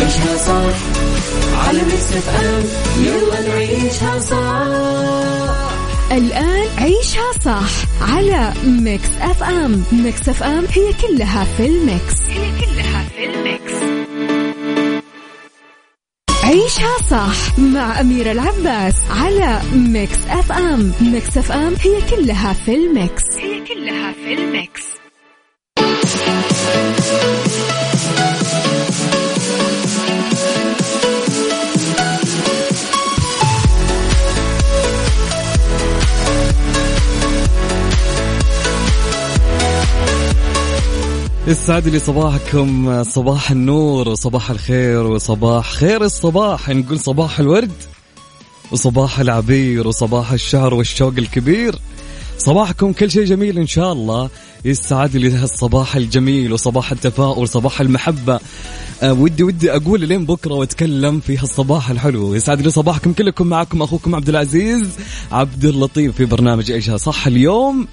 عيشها 0.00 0.36
صح. 0.36 0.76
على 1.68 1.82
Mix 1.82 2.12
FM 2.12 2.64
يلا 3.04 3.48
نعيشها 3.48 4.18
صح. 4.18 5.68
الآن 6.12 6.66
عيشها 6.78 7.32
صح 7.44 7.70
على 8.12 8.52
Mix 8.64 9.08
FM. 9.20 9.84
Mix 9.92 10.28
FM 10.28 10.64
هي 10.72 10.92
كلها 10.92 11.44
في 11.56 11.66
ال 11.66 11.76
mix. 11.76 12.14
هي 12.28 12.50
كلها 12.60 13.04
في 13.16 13.24
ال 13.24 13.34
mix. 13.34 13.72
عيشها 16.44 16.96
صح 17.10 17.58
مع 17.58 18.00
أميرة 18.00 18.32
العباس 18.32 18.94
على 19.10 19.60
Mix 19.74 20.18
FM. 20.30 20.92
Mix 21.00 21.36
FM 21.38 21.74
هي 21.80 22.16
كلها 22.16 22.52
في 22.52 22.74
ال 22.74 22.84
mix. 22.84 23.22
هي 23.38 23.60
كلها 23.60 24.12
في 24.12 24.34
الميكس. 24.34 24.82
يسعد 41.48 41.88
لي 41.88 41.98
صباحكم 41.98 43.02
صباح 43.02 43.50
النور 43.50 44.08
وصباح 44.08 44.50
الخير 44.50 45.06
وصباح 45.06 45.72
خير 45.72 46.04
الصباح 46.04 46.68
نقول 46.68 47.00
صباح 47.00 47.40
الورد 47.40 47.72
وصباح 48.72 49.20
العبير 49.20 49.88
وصباح 49.88 50.32
الشهر 50.32 50.74
والشوق 50.74 51.14
الكبير. 51.18 51.74
صباحكم 52.38 52.92
كل 52.92 53.10
شيء 53.10 53.24
جميل 53.24 53.58
إن 53.58 53.66
شاء 53.66 53.92
الله. 53.92 54.30
يسعد 54.64 55.16
لي 55.16 55.32
هالصباح 55.32 55.96
الجميل 55.96 56.52
وصباح 56.52 56.92
التفاؤل 56.92 57.48
صباح 57.48 57.80
المحبة. 57.80 58.40
أه 59.02 59.12
ودي 59.12 59.42
ودي 59.42 59.72
أقول 59.72 60.00
لين 60.00 60.26
بكرة 60.26 60.54
وأتكلم 60.54 61.20
في 61.20 61.38
هالصباح 61.38 61.90
الحلو. 61.90 62.34
يسعد 62.34 62.60
لي 62.60 62.70
صباحكم 62.70 63.12
كلكم 63.12 63.46
معكم 63.46 63.82
أخوكم 63.82 64.14
عبد 64.14 64.28
العزيز 64.28 64.88
عبد 65.32 65.64
اللطيف 65.64 66.16
في 66.16 66.24
برنامج 66.24 66.70
ايشها 66.70 66.96
صح 66.96 67.26
اليوم 67.26 67.88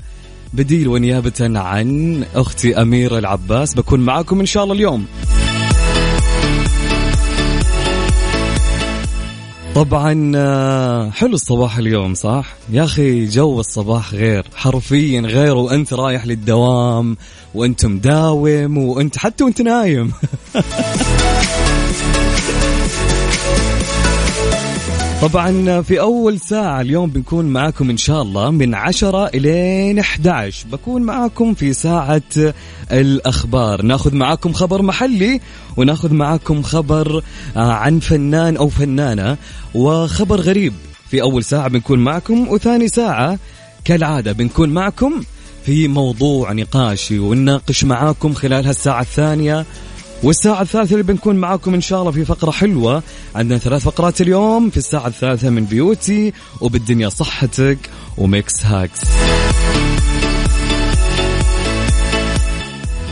بديل 0.56 0.88
ونيابة 0.88 1.60
عن 1.60 2.24
أختي 2.36 2.82
أميرة 2.82 3.20
العباس. 3.20 3.74
بكون 3.74 4.00
معاكم 4.00 4.40
إن 4.40 4.46
شاء 4.46 4.64
الله 4.64 4.76
اليوم. 4.76 5.06
طبعا 9.76 10.32
آه، 10.36 11.10
حلو 11.10 11.34
الصباح 11.34 11.78
اليوم 11.78 12.14
صح؟ 12.14 12.46
يا 12.70 12.84
أخي 12.84 13.26
جو 13.26 13.60
الصباح 13.60 14.14
غير. 14.14 14.46
حرفيا 14.56 15.22
غير 15.22 15.56
وأنت 15.56 15.94
رايح 15.94 16.26
للدوام 16.26 17.18
وأنت 17.56 17.86
مداوم 17.86 18.78
وأنت 18.78 19.18
حتى 19.18 19.44
وأنت 19.44 19.62
نايم. 19.62 20.12
طبعا 25.26 25.82
في 25.82 26.00
أول 26.00 26.40
ساعة 26.40 26.82
اليوم 26.82 27.10
بنكون 27.10 27.46
معاكم 27.46 27.90
إن 27.90 27.98
شاء 27.98 28.22
الله 28.22 28.52
من 28.52 28.74
عشرة 28.74 29.28
إلى 29.28 30.00
11 30.00 30.68
بكون 30.68 31.02
معاكم 31.02 31.54
في 31.54 31.74
ساعة 31.74 32.22
الأخبار. 32.92 33.82
ناخذ 33.82 34.16
معاكم 34.16 34.54
خبر 34.54 34.82
محلي 34.82 35.42
وناخذ 35.78 36.14
معاكم 36.14 36.62
خبر 36.62 37.24
آه، 37.56 37.72
عن 37.72 38.00
فنان 38.00 38.58
أو 38.58 38.70
فنانة 38.70 39.38
وخبر 39.76 40.42
غريب. 40.42 40.74
في 41.10 41.22
أول 41.22 41.44
ساعة 41.44 41.68
بنكون 41.68 42.00
معكم 42.00 42.48
وثاني 42.48 42.88
ساعة 42.88 43.40
كالعادة 43.86 44.32
بنكون 44.32 44.70
معكم 44.70 45.22
في 45.66 45.88
موضوع 45.88 46.52
نقاشي 46.52 47.20
ونناقش 47.20 47.84
معاكم 47.84 48.34
خلال 48.34 48.66
هالساعة 48.66 49.02
الثانية. 49.02 49.66
والساعة 50.26 50.62
الثالثة 50.62 50.94
اللي 50.94 51.04
بنكون 51.04 51.36
معاكم 51.36 51.74
إن 51.74 51.82
شاء 51.82 52.00
الله 52.00 52.12
في 52.12 52.26
فقرة 52.26 52.52
حلوة. 52.52 53.04
عندنا 53.36 53.58
ثلاث 53.58 53.84
فقرات 53.84 54.22
اليوم. 54.22 54.70
في 54.70 54.78
الساعة 54.78 55.08
الثالثة 55.08 55.50
من 55.50 55.66
beauty 55.66 56.34
وبالدنيا 56.62 57.10
صحتك 57.10 57.78
و 58.18 58.30
Mix 58.30 58.66
hacks. 58.66 59.02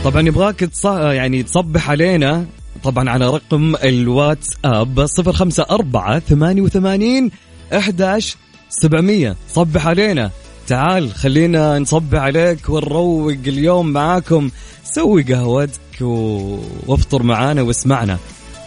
طبعا 0.04 0.22
يبغاك 0.22 0.60
تص... 0.60 0.84
يعني 0.84 1.42
تصبح 1.42 1.90
علينا 1.90 2.46
طبعا 2.84 3.10
على 3.10 3.30
رقم 3.30 3.76
الواتساب 3.76 5.06
صفر 5.06 5.32
خمسة 5.32 5.66
أربعة 5.70 6.18
ثمانية 6.18 6.62
وثمانين 6.62 7.30
أحداش 7.72 8.36
سبعمية. 8.68 9.36
صبح 9.54 9.86
علينا. 9.86 10.30
تعال 10.66 11.14
خلينا 11.14 11.78
نصبح 11.78 12.18
عليك 12.18 12.68
ونروق 12.68 13.32
اليوم 13.46 13.88
معاكم. 13.88 14.50
سوي 14.84 15.22
قهوتك 15.22 15.83
و... 16.02 16.58
وافطر 16.86 17.22
معانا 17.22 17.62
واسمعنا. 17.62 18.18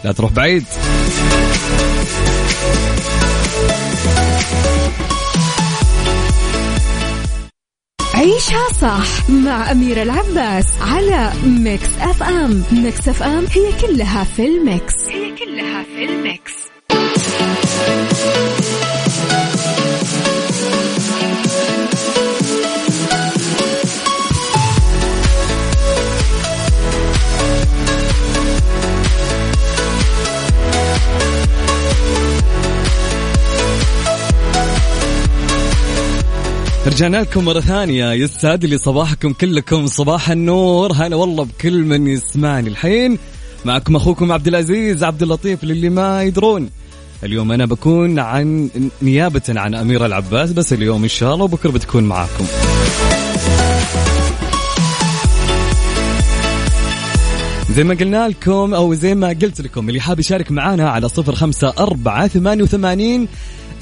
لا 0.04 0.12
تروح 0.12 0.32
بعيد. 0.32 0.64
عيشها 8.14 8.68
صح 8.80 9.30
مع 9.30 9.70
أميرة 9.70 10.02
العباس 10.02 10.66
على 10.80 11.32
Mix 11.44 11.88
FM 12.00 12.62
Mix 12.72 13.08
FM 13.08 13.46
هي 13.46 13.72
كلها 13.80 14.24
في 14.24 14.46
ال 14.46 14.56
mix. 14.56 14.94
هي 15.08 15.36
كلها 15.36 15.82
في 15.82 16.04
ال 16.04 16.14
mix. 16.14 16.52
رجعنا 36.88 37.16
لكم 37.16 37.44
مرة 37.44 37.60
ثانية. 37.60 38.12
يسعد 38.12 38.64
لي 38.64 38.78
صباحكم 38.78 39.32
كلكم. 39.32 39.86
صباح 39.86 40.30
النور. 40.30 40.92
هلا 40.92 41.16
والله 41.16 41.44
بكل 41.44 41.84
من 41.84 42.06
يسمعني 42.06 42.68
الحين. 42.68 43.18
معكم 43.64 43.96
أخوكم 43.96 44.32
عبد 44.32 44.48
العزيز 44.48 45.04
عبد 45.04 45.22
اللطيف 45.22 45.64
للي 45.64 45.88
ما 45.88 46.22
يدرون. 46.22 46.70
اليوم 47.24 47.52
أنا 47.52 47.66
بكون 47.66 48.18
عن 48.18 48.70
نيابة 49.02 49.42
عن 49.48 49.74
اميرة 49.74 50.06
العباس 50.06 50.52
بس 50.52 50.72
اليوم 50.72 51.02
إن 51.02 51.08
شاء 51.08 51.34
الله 51.34 51.44
وبكره 51.44 51.70
بتكون 51.70 52.04
معاكم. 52.04 52.46
زي 57.76 57.84
ما 57.84 57.94
قلنا 57.94 58.28
لكم 58.28 58.74
أو 58.74 58.94
زي 58.94 59.14
ما 59.14 59.28
قلت 59.28 59.60
لكم 59.60 59.88
اللي 59.88 60.00
حاب 60.00 60.20
يشارك 60.20 60.52
معنا 60.52 60.90
على 60.90 61.08
صفر 61.08 61.34
خمسة 61.34 61.74
أربعة 61.78 62.28
ثمانية 62.28 62.62
وثمانين 62.62 63.28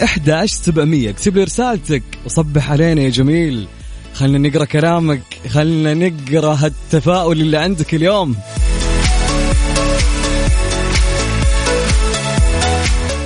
11700 0.02 1.10
اكتب 1.10 1.36
لي 1.36 1.44
رسالتك. 1.44 2.02
وصبح 2.26 2.70
علينا 2.70 3.02
يا 3.02 3.08
جميل. 3.08 3.66
خلنا 4.14 4.48
نقرأ 4.48 4.64
كلامك. 4.64 5.22
خلنا 5.48 5.94
نقرأ 5.94 6.54
هالتفاؤل 6.54 7.40
اللي 7.40 7.56
عندك 7.56 7.94
اليوم. 7.94 8.36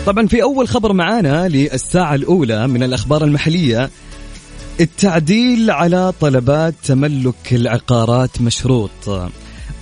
طبعا 0.06 0.26
في 0.26 0.42
أول 0.42 0.68
خبر 0.68 0.92
معانا 0.92 1.48
للساعة 1.48 2.14
الأولى 2.14 2.68
من 2.68 2.82
الأخبار 2.82 3.24
المحلية. 3.24 3.90
التعديل 4.80 5.70
على 5.70 6.12
طلبات 6.20 6.74
تملك 6.84 7.52
العقارات 7.52 8.40
مشروط. 8.40 9.30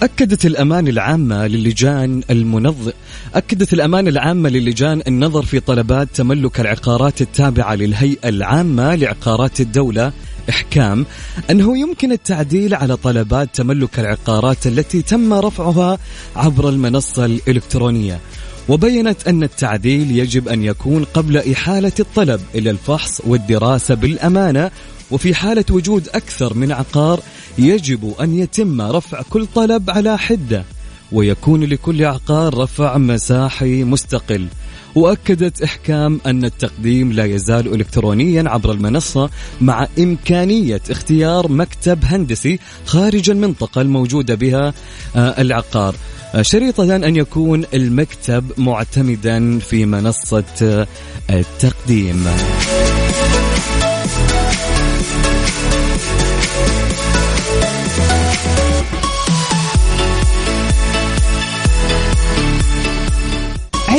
أكدت 0.02 0.46
الأمانة 0.46 0.90
العامة 0.90 1.46
للجان 1.46 2.22
المنظم 2.30 2.92
أكدت 3.34 3.72
الأمانة 3.72 4.10
العامة 4.10 4.48
للجان 4.48 5.02
النظر 5.06 5.42
في 5.42 5.60
طلبات 5.60 6.08
تملك 6.14 6.60
العقارات 6.60 7.20
التابعة 7.22 7.74
للهيئة 7.74 8.28
العامة 8.28 8.94
لعقارات 8.94 9.60
الدولة 9.60 10.12
إحكام 10.50 11.06
أنه 11.50 11.78
يمكن 11.78 12.12
التعديل 12.12 12.74
على 12.74 12.96
طلبات 12.96 13.48
تملك 13.54 13.98
العقارات 13.98 14.66
التي 14.66 15.02
تم 15.02 15.32
رفعها 15.32 15.98
عبر 16.36 16.68
المنصة 16.68 17.24
الإلكترونية. 17.24 18.20
وبينت 18.68 19.28
أن 19.28 19.42
التعديل 19.42 20.18
يجب 20.18 20.48
أن 20.48 20.64
يكون 20.64 21.04
قبل 21.04 21.52
إحالة 21.52 21.92
الطلب 22.00 22.40
إلى 22.54 22.70
الفحص 22.70 23.20
والدراسة 23.26 23.94
بالأمانة 23.94 24.70
وفي 25.10 25.34
حالة 25.34 25.64
وجود 25.70 26.08
أكثر 26.08 26.54
من 26.54 26.72
عقار 26.72 27.20
يجب 27.58 28.14
أن 28.20 28.38
يتم 28.38 28.82
رفع 28.82 29.22
كل 29.30 29.46
طلب 29.54 29.90
على 29.90 30.18
حدة 30.18 30.64
ويكون 31.12 31.64
لكل 31.64 32.04
عقار 32.04 32.58
رفع 32.58 32.98
مساحي 32.98 33.84
مستقل. 33.84 34.46
وأكدت 34.94 35.62
إحكام 35.62 36.20
أن 36.26 36.44
التقديم 36.44 37.12
لا 37.12 37.24
يزال 37.24 37.74
إلكترونيا 37.74 38.48
عبر 38.48 38.72
المنصة 38.72 39.30
مع 39.60 39.88
إمكانية 39.98 40.80
اختيار 40.90 41.52
مكتب 41.52 41.98
هندسي 42.04 42.58
خارج 42.86 43.30
المنطقة 43.30 43.80
الموجودة 43.80 44.34
بها 44.34 44.74
آه، 45.16 45.40
العقار. 45.40 45.94
آه، 46.34 46.42
شريطة 46.42 46.96
أن 46.96 47.16
يكون 47.16 47.64
المكتب 47.74 48.52
معتمدا 48.56 49.58
في 49.58 49.84
منصة 49.84 50.44
آه، 50.62 50.86
التقديم. 51.30 52.24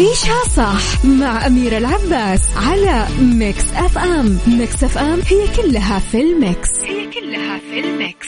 عيشها 0.10 0.44
صح 0.56 1.06
مع 1.06 1.48
أميرة 1.48 1.78
العباس 1.78 2.42
على 2.56 3.08
Mix 3.22 3.64
FM. 3.76 4.38
Mix 4.48 4.84
FM 4.84 5.20
هي 5.28 5.48
كلها 5.58 6.00
في 6.00 6.22
ال 6.22 6.31
mix. 6.31 6.70
هي 6.84 7.08
كلها 7.08 7.60
في 7.60 7.80
ال 7.80 7.89
mix. 7.89 8.28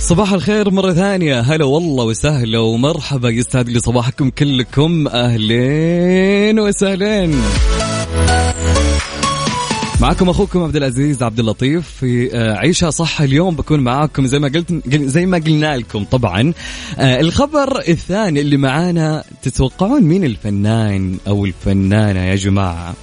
صباح 0.00 0.32
الخير 0.32 0.70
مرة 0.70 0.92
ثانية. 0.92 1.40
هلا 1.40 1.64
والله 1.64 2.04
وسهلا 2.04 2.58
ومرحبا. 2.58 3.28
يسعد 3.28 3.68
لي 3.68 3.80
صباحكم 3.80 4.30
كلكم. 4.30 5.08
أهلين 5.08 6.60
وسهلين. 6.60 7.42
معكم 10.00 10.28
أخوكم 10.28 10.62
عبد 10.62 10.76
العزيز 10.76 11.22
عبد 11.22 11.38
اللطيف 11.38 11.88
في 11.88 12.36
آه، 12.36 12.56
عيشها 12.56 12.90
صح. 12.90 13.20
اليوم 13.20 13.56
بكون 13.56 13.80
معاكم 13.80 14.26
زي 14.26 14.38
ما 14.38 14.48
قلت 14.48 14.88
زي 14.94 15.26
ما 15.26 15.38
قلنا 15.38 15.76
لكم 15.76 16.04
طبعا. 16.04 16.52
آه، 16.98 17.20
الخبر 17.20 17.80
الثاني 17.88 18.40
اللي 18.40 18.56
معانا 18.56 19.24
تتوقعون 19.42 20.02
مين 20.02 20.24
الفنان 20.24 21.16
أو 21.26 21.44
الفنانة 21.44 22.20
يا 22.20 22.34
جماعة؟ 22.34 22.94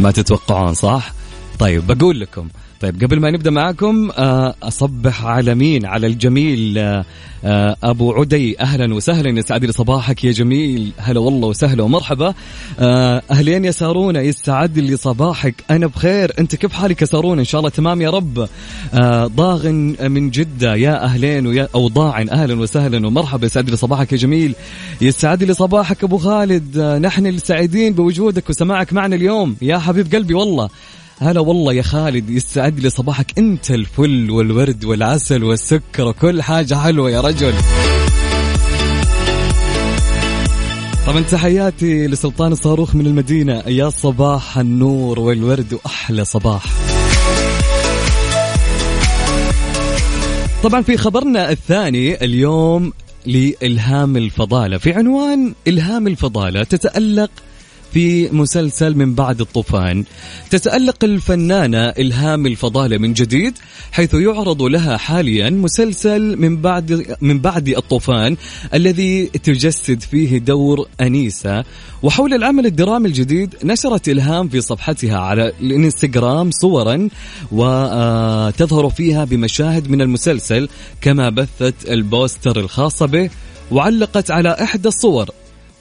ما 0.00 0.10
تتوقعون 0.10 0.74
صح؟ 0.74 1.14
طيب 1.58 1.86
بقول 1.86 2.20
لكم 2.20 2.48
طيب 2.80 3.04
قبل 3.04 3.20
ما 3.20 3.30
نبدأ 3.30 3.50
معاكم 3.50 4.10
آه، 4.10 4.54
أصبح 4.62 5.24
على 5.24 5.54
مين 5.54 5.86
على 5.86 6.06
الجميل 6.06 6.78
آه، 6.78 7.04
آه، 7.44 7.76
أبو 7.82 8.12
عدي. 8.12 8.60
أهلا 8.60 8.94
وسهلا 8.94 9.38
يسعد 9.38 9.64
لي 9.64 9.72
صباحك 9.72 10.24
يا 10.24 10.32
جميل. 10.32 10.92
هلا 10.98 11.20
والله 11.20 11.48
وسهلا 11.48 11.82
ومرحبا. 11.82 12.34
أهلين 13.30 13.64
يا 13.64 13.70
سارونا 13.70 14.20
يسعد 14.20 14.78
لي 14.78 14.96
صباحك. 14.96 15.54
أنا 15.70 15.86
بخير. 15.86 16.32
أنت 16.38 16.56
كيف 16.56 16.72
حالك 16.72 17.00
يا 17.00 17.06
سارونا؟ 17.06 17.40
إن 17.40 17.44
شاء 17.44 17.58
الله 17.58 17.70
تمام 17.70 18.02
يا 18.02 18.10
رب. 18.10 18.48
ضاغن 19.36 19.96
من 20.00 20.30
جدة 20.30 20.74
يا 20.74 21.04
أهلين 21.04 21.46
ويا 21.46 21.68
أو 21.74 21.88
ضاعن 21.88 22.28
أهلا 22.28 22.60
وسهلا 22.60 23.06
ومرحبا 23.06 23.46
يسعد 23.46 23.70
لي 23.70 23.76
صباحك 23.76 24.12
يا 24.12 24.16
جميل. 24.16 24.54
يسعد 25.00 25.42
لي 25.42 25.54
صباحك 25.54 26.04
أبو 26.04 26.18
خالد. 26.18 26.78
نحن 26.78 27.26
السعيدين 27.26 27.92
بوجودك 27.92 28.50
وسماعك 28.50 28.92
معنا 28.92 29.16
اليوم. 29.16 29.56
يا 29.62 29.78
حبيب 29.78 30.14
قلبي 30.14 30.34
والله. 30.34 30.68
هلا 31.22 31.40
والله 31.40 31.72
يا 31.72 31.82
خالد 31.82 32.30
يسعد 32.30 32.80
لي 32.80 32.90
صباحك. 32.90 33.38
انت 33.38 33.70
الفل 33.70 34.30
والورد 34.30 34.84
والعسل 34.84 35.44
والسكر 35.44 36.08
وكل 36.08 36.42
حاجة 36.42 36.74
حلوة 36.74 37.10
يا 37.10 37.20
رجل. 37.20 37.54
طبعا 41.06 41.20
تحياتي 41.20 42.06
لسلطان 42.06 42.52
الصاروخ 42.52 42.94
من 42.94 43.06
المدينة. 43.06 43.62
يا 43.66 43.90
صباح 43.90 44.58
النور 44.58 45.20
والورد 45.20 45.74
وأحلى 45.74 46.24
صباح. 46.24 46.64
طبعا 50.62 50.82
في 50.82 50.96
خبرنا 50.96 51.50
الثاني 51.50 52.24
اليوم 52.24 52.92
لإلهام 53.26 54.16
الفضالة. 54.16 54.78
في 54.78 54.92
عنوان 54.92 55.54
إلهام 55.68 56.06
الفضالة 56.06 56.62
تتألق 56.62 57.30
في 57.92 58.28
مسلسل 58.30 58.96
من 58.96 59.14
بعد 59.14 59.40
الطوفان. 59.40 60.04
تتألق 60.50 61.04
الفنانة 61.04 61.88
إلهام 61.88 62.46
الفضالة 62.46 62.98
من 62.98 63.12
جديد 63.12 63.58
حيث 63.92 64.14
يعرض 64.14 64.62
لها 64.62 64.96
حاليا 64.96 65.50
مسلسل 65.50 66.36
من 66.36 66.56
بعد 66.56 67.16
من 67.20 67.38
بعد 67.38 67.68
الطوفان 67.68 68.36
الذي 68.74 69.26
تجسد 69.26 70.00
فيه 70.00 70.38
دور 70.38 70.88
أنيسة. 71.00 71.64
وحول 72.02 72.34
العمل 72.34 72.66
الدرامي 72.66 73.08
الجديد 73.08 73.54
نشرت 73.64 74.08
إلهام 74.08 74.48
في 74.48 74.60
صفحتها 74.60 75.18
على 75.18 75.52
الإنستغرام 75.60 76.50
صورا 76.50 77.08
وتظهر 77.52 78.90
فيها 78.90 79.24
بمشاهد 79.24 79.90
من 79.90 80.02
المسلسل 80.02 80.68
كما 81.00 81.30
بثت 81.30 81.74
البوستر 81.88 82.60
الخاصة 82.60 83.06
به 83.06 83.30
وعلقت 83.70 84.30
على 84.30 84.56
إحدى 84.62 84.88
الصور. 84.88 85.30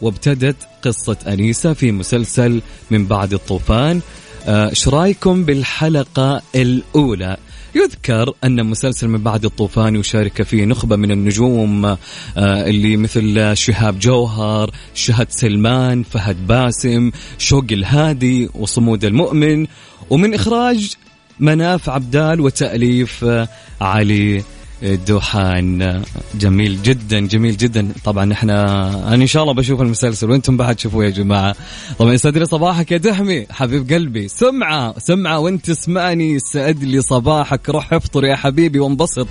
وابتدت 0.01 0.55
قصة 0.81 1.17
أنيسة 1.27 1.73
في 1.73 1.91
مسلسل 1.91 2.61
من 2.91 3.05
بعد 3.05 3.33
الطوفان. 3.33 4.01
آه، 4.47 4.69
إيش 4.69 4.87
رأيكم 4.87 5.43
بالحلقة 5.43 6.41
الأولى؟ 6.55 7.37
يذكر 7.75 8.33
أن 8.43 8.65
مسلسل 8.65 9.07
من 9.07 9.23
بعد 9.23 9.45
الطوفان 9.45 9.95
يشارك 9.95 10.41
فيه 10.41 10.65
نخبة 10.65 10.95
من 10.95 11.11
النجوم 11.11 11.85
آه، 11.85 11.97
اللي 12.37 12.97
مثل 12.97 13.57
شهاب 13.57 13.99
جوهر 13.99 14.71
شهد 14.93 15.27
سلمان 15.29 16.03
فهد 16.03 16.47
باسم 16.47 17.11
شوق 17.37 17.65
الهادي 17.71 18.49
وصمود 18.55 19.05
المؤمن. 19.05 19.67
ومن 20.09 20.33
إخراج 20.33 20.95
مناف 21.39 21.89
عبدال 21.89 22.41
وتأليف 22.41 23.23
آه، 23.23 23.47
علي 23.81 24.43
دوحان 24.83 26.03
جميل 26.35 26.81
جدا 26.81 27.19
جميل 27.19 27.57
جدا. 27.57 27.91
طبعا 28.03 28.33
إحنا 28.33 28.87
أنا 29.07 29.15
إن 29.15 29.27
شاء 29.27 29.43
الله 29.43 29.53
بشوف 29.53 29.81
المسلسل 29.81 30.29
وإنتم 30.31 30.57
بعد 30.57 30.75
تشوفوه 30.75 31.05
يا 31.05 31.09
جماعة. 31.09 31.55
طبعا 31.99 32.13
يسعد 32.13 32.37
لي 32.37 32.45
صباحك 32.45 32.91
يا 32.91 32.97
دحمي 32.97 33.45
حبيب 33.51 33.93
قلبي. 33.93 34.27
سمعة 34.27 34.99
سمعة 34.99 35.39
وإنت 35.39 35.65
تسمعني 35.65 36.33
يسعد 36.33 36.83
لي 36.83 37.01
صباحك. 37.01 37.69
روح 37.69 37.93
افطر 37.93 38.25
يا 38.25 38.35
حبيبي 38.35 38.79
وانبسط. 38.79 39.27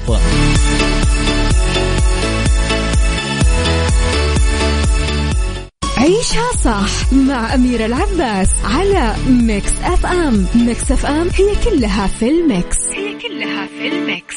عيشها 6.08 6.53
صح 6.65 7.12
مع 7.12 7.55
أميرة 7.55 7.86
العباس 7.86 8.48
على 8.65 9.15
Mix 9.29 9.72
FM 9.84 10.46
Mix 10.55 10.93
FM 10.93 11.29
هي 11.34 11.55
كلها 11.65 12.06
في 12.06 12.29
ال 12.29 12.38
mix. 12.38 12.77
هي 12.93 13.15
كلها 13.29 13.67
في 13.67 13.88
ال 13.88 13.98
mix. 13.98 14.36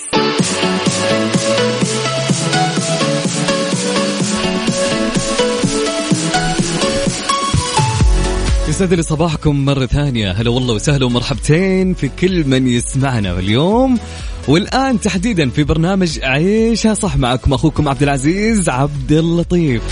يسعد 8.70 8.94
لي 8.94 9.04
صباحكم 9.04 9.66
مرة 9.66 9.86
ثانية. 9.86 10.32
هلا 10.32 10.50
والله 10.50 10.74
وسهلا 10.74 11.06
ومرحبتين 11.06 11.94
في 11.94 12.10
كل 12.20 12.48
من 12.48 12.68
يسمعنا 12.68 13.40
اليوم. 13.40 14.00
والآن 14.48 15.00
تحديدا 15.00 15.50
في 15.50 15.64
برنامج 15.64 16.20
عيشها 16.24 16.94
صح 16.94 17.18
معكم 17.18 17.54
أخوكم 17.54 17.88
عبد 17.88 18.04
العزيز 18.04 18.70
عبد 18.70 19.12
اللطيف. 19.12 19.84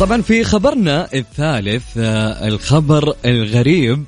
طبعا 0.00 0.22
في 0.22 0.44
خبرنا 0.44 1.08
الثالث 1.14 1.84
آه، 1.98 2.48
الخبر 2.48 3.14
الغريب 3.24 4.04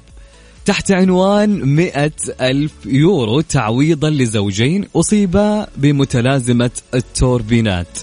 تحت 0.64 0.90
عنوان 0.90 1.76
مئة 1.76 2.12
ألف 2.40 2.72
يورو 2.86 3.40
تعويضا 3.40 4.10
لزوجين 4.10 4.88
أصيبا 4.96 5.66
بمتلازمة 5.76 6.70
التوربينات. 6.94 7.98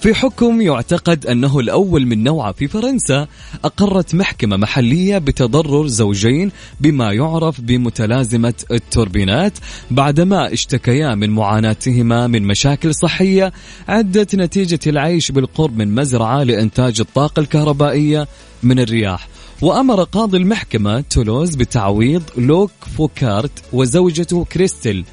في 0.00 0.14
حكم 0.14 0.60
يعتقد 0.60 1.26
أنه 1.26 1.58
الأول 1.58 2.06
من 2.06 2.24
نوعه 2.24 2.52
في 2.52 2.68
فرنسا 2.68 3.26
أقرت 3.64 4.14
محكمة 4.14 4.56
محلية 4.56 5.18
بتضرر 5.18 5.86
زوجين 5.86 6.50
بما 6.80 7.12
يعرف 7.12 7.60
بمتلازمة 7.60 8.54
التوربينات 8.70 9.52
بعدما 9.90 10.52
اشتكيا 10.52 11.14
من 11.14 11.30
معاناتهما 11.30 12.26
من 12.26 12.42
مشاكل 12.42 12.94
صحية 12.94 13.52
عدت 13.88 14.34
نتيجة 14.34 14.80
العيش 14.86 15.30
بالقرب 15.32 15.78
من 15.78 15.94
مزرعة 15.94 16.42
لإنتاج 16.42 17.00
الطاقة 17.00 17.40
الكهربائية 17.40 18.28
من 18.62 18.78
الرياح. 18.78 19.28
وأمر 19.62 20.02
قاضي 20.02 20.36
المحكمة 20.36 21.00
تولوز 21.00 21.54
بتعويض 21.54 22.22
لوك 22.36 22.70
فوكارت 22.96 23.52
وزوجته 23.72 24.44
كريستل 24.44 25.04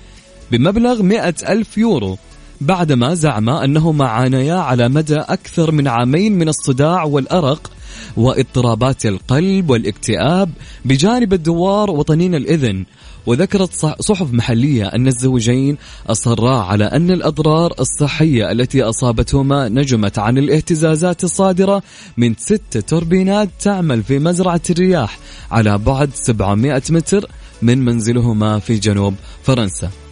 بمبلغ 0.51 1.03
مئة 1.03 1.35
ألف 1.49 1.77
يورو. 1.77 2.17
بعدما 2.61 3.13
زعما 3.13 3.63
أنهما 3.63 4.07
عانيا 4.07 4.55
على 4.55 4.89
مدى 4.89 5.15
أكثر 5.15 5.71
من 5.71 5.87
عامين 5.87 6.37
من 6.37 6.49
الصداع 6.49 7.03
والأرق 7.03 7.71
واضطرابات 8.17 9.05
القلب 9.05 9.69
والاكتئاب 9.69 10.49
بجانب 10.85 11.33
الدوار 11.33 11.91
وطنين 11.91 12.35
الإذن. 12.35 12.85
وذكرت 13.25 13.73
صحف 13.99 14.33
محلية 14.33 14.87
أن 14.87 15.07
الزوجين 15.07 15.77
أصرا 16.07 16.63
على 16.63 16.85
أن 16.85 17.11
الأضرار 17.11 17.73
الصحية 17.79 18.51
التي 18.51 18.83
أصابتهما 18.83 19.69
نجمت 19.69 20.19
عن 20.19 20.37
الاهتزازات 20.37 21.23
الصادرة 21.23 21.83
من 22.17 22.35
ست 22.37 22.77
توربينات 22.87 23.49
تعمل 23.59 24.03
في 24.03 24.19
مزرعة 24.19 24.61
الرياح 24.69 25.19
على 25.51 25.77
بعد 25.77 26.09
700 26.13 26.81
متر 26.89 27.29
من 27.61 27.85
منزلهما 27.85 28.59
في 28.59 28.75
جنوب 28.75 29.13
فرنسا. 29.43 30.06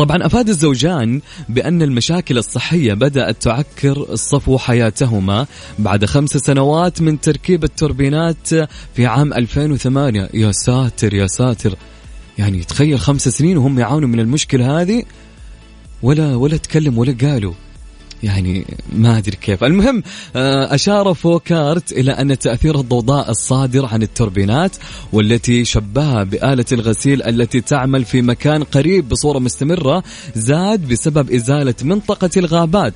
طبعا 0.00 0.26
أفاد 0.26 0.48
الزوجان 0.48 1.20
بأن 1.48 1.82
المشاكل 1.82 2.38
الصحية 2.38 2.94
بدأت 2.94 3.42
تعكر 3.42 4.14
صفو 4.14 4.58
حياتهما 4.58 5.46
بعد 5.78 6.04
خمس 6.04 6.30
سنوات 6.30 7.02
من 7.02 7.20
تركيب 7.20 7.64
التوربينات 7.64 8.54
في 8.94 9.06
عام 9.06 9.32
2008 9.32 10.28
يا 10.34 10.52
ساتر 10.52 11.14
يا 11.14 11.26
ساتر. 11.26 11.74
يعني 12.38 12.64
تخيل 12.64 13.00
خمس 13.00 13.28
سنين 13.28 13.58
وهم 13.58 13.78
يعانوا 13.78 14.08
من 14.08 14.20
المشكلة 14.20 14.80
هذه؟ 14.80 15.02
ولا 16.02 16.36
ولا 16.36 16.56
تكلم 16.56 16.98
ولا 16.98 17.16
قالوا. 17.20 17.54
يعني 18.22 18.66
ما 18.92 19.18
أدري 19.18 19.36
كيف. 19.36 19.64
المهم 19.64 20.02
آه، 20.36 20.74
أشار 20.74 21.14
فوكارت 21.14 21.92
إلى 21.92 22.12
أن 22.12 22.38
تأثير 22.38 22.80
الضوضاء 22.80 23.30
الصادر 23.30 23.86
عن 23.86 24.02
التوربينات 24.02 24.76
والتي 25.12 25.64
شبهها 25.64 26.24
بآلة 26.24 26.64
الغسيل 26.72 27.22
التي 27.22 27.60
تعمل 27.60 28.04
في 28.04 28.22
مكان 28.22 28.64
قريب 28.64 29.08
بصورة 29.08 29.38
مستمرة 29.38 30.02
زاد 30.34 30.88
بسبب 30.88 31.30
إزالة 31.30 31.74
منطقة 31.82 32.30
الغابات. 32.36 32.94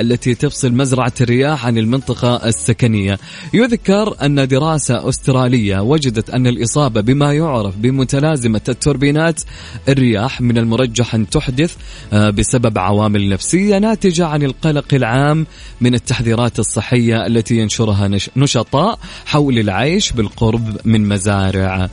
التي 0.00 0.34
تفصل 0.34 0.72
مزرعة 0.72 1.12
الرياح 1.20 1.66
عن 1.66 1.78
المنطقة 1.78 2.48
السكنية. 2.48 3.18
يذكر 3.54 4.16
أن 4.22 4.48
دراسة 4.48 5.08
أسترالية 5.08 5.80
وجدت 5.80 6.30
أن 6.30 6.46
الإصابة 6.46 7.00
بما 7.00 7.32
يعرف 7.32 7.76
بمتلازمة 7.76 8.60
التوربينات 8.68 9.40
الرياح 9.88 10.40
من 10.40 10.58
المرجح 10.58 11.14
أن 11.14 11.30
تحدث 11.30 11.76
آه، 12.12 12.30
بسبب 12.30 12.78
عوامل 12.78 13.28
نفسية 13.28 13.78
ناتجة 13.78 14.26
عن 14.26 14.42
القلق 14.42 14.94
العام 14.94 15.46
من 15.80 15.94
التحذيرات 15.94 16.58
الصحية 16.58 17.26
التي 17.26 17.56
ينشرها 17.56 18.10
نشطاء 18.36 18.98
حول 19.26 19.58
العيش 19.58 20.12
بالقرب 20.12 20.78
من 20.84 21.08
مزارع 21.08 21.88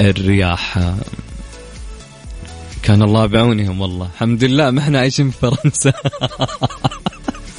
الرياح. 0.00 0.78
كان 2.82 3.02
الله 3.02 3.26
بعونهم 3.26 3.80
والله. 3.80 4.08
الحمد 4.14 4.44
لله 4.44 4.70
ما 4.70 4.80
إحنا 4.80 4.98
عايشين 4.98 5.30
في 5.30 5.38
فرنسا. 5.38 5.92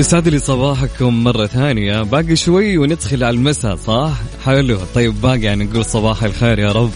يسعد 0.00 0.28
لي 0.28 0.38
صباحكم 0.38 1.24
مرة 1.24 1.46
ثانية. 1.46 2.02
باقي 2.02 2.36
شوي 2.36 2.78
وندخل 2.78 3.24
على 3.24 3.36
المساء 3.36 3.76
صح؟ 3.76 4.12
حلو. 4.44 4.78
طيب 4.94 5.20
باقي 5.20 5.40
يعني 5.40 5.64
نقول 5.64 5.84
صباح 5.84 6.22
الخير 6.22 6.58
يا 6.58 6.72
رب. 6.72 6.90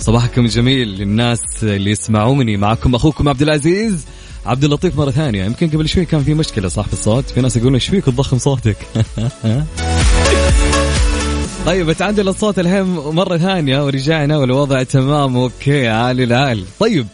صباحكم 0.00 0.46
جميل 0.46 0.88
للناس 0.88 1.40
اللي 1.62 1.90
يسمعوني 1.90 2.56
معكم 2.56 2.94
أخوكم 2.94 3.28
عبد 3.28 3.42
العزيز. 3.42 4.04
عبد 4.46 4.64
اللطيف 4.64 4.96
مرة 4.96 5.10
ثانية. 5.10 5.44
يمكن 5.44 5.68
قبل 5.68 5.88
شوي 5.88 6.04
كان 6.04 6.22
في 6.22 6.34
مشكلة 6.34 6.68
صح 6.68 6.86
في 6.86 6.92
الصوت؟ 6.92 7.24
في 7.24 7.40
ناس 7.40 7.56
يقولون 7.56 7.74
إيش 7.74 7.88
فيك 7.88 8.04
تضخم 8.04 8.38
صوتك؟ 8.38 8.76
طيب 11.66 11.92
تعدل 11.92 12.28
الصوت 12.28 12.58
الحين 12.58 12.82
مرة 12.94 13.36
ثانية 13.36 13.84
ورجعنا 13.84 14.38
والوضع 14.38 14.82
تمام. 14.82 15.36
أوكي 15.36 15.88
عالي 15.88 16.24
العال 16.24 16.64
طيب 16.80 17.06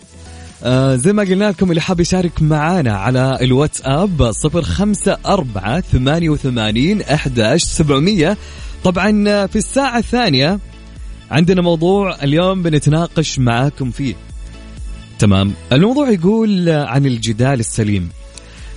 آه 0.65 0.97
زي 0.97 1.13
ما 1.13 1.23
قلنا 1.23 1.51
لكم 1.51 1.71
اللي 1.71 1.81
حاب 1.81 2.01
يشارك 2.01 2.43
معانا 2.43 2.97
على 2.97 3.39
الواتساب 3.43 4.33
صفر 4.33 4.63
خمسة 4.63 5.19
أربعة 5.27 5.81
ثمانية 5.81 6.29
وثمانين 6.29 7.03
أحداش 7.03 7.63
سبعمية. 7.63 8.37
طبعا 8.85 9.47
في 9.47 9.57
الساعة 9.57 9.99
الثانية 9.99 10.59
عندنا 11.31 11.63
موضوع 11.63 12.23
اليوم 12.23 12.63
بنتناقش 12.63 13.39
معاكم 13.39 13.91
فيه. 13.91 14.15
تمام. 15.19 15.53
الموضوع 15.73 16.11
يقول 16.11 16.69
عن 16.69 17.07
الجدال 17.07 17.61
السليم. 17.61 18.09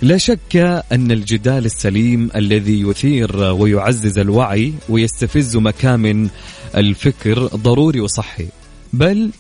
لا 0.02 0.18
شك 0.18 0.56
أن 0.92 1.12
الجدال 1.12 1.66
السليم 1.66 2.30
الذي 2.36 2.82
يثير 2.82 3.38
ويعزز 3.38 4.20
الوعي 4.20 4.74
ويستفز 4.90 5.58
مكامن 5.58 6.30
الفكر 6.76 7.48
ضروري 7.48 8.00
وصحي 8.00 8.48
بل 8.94 9.32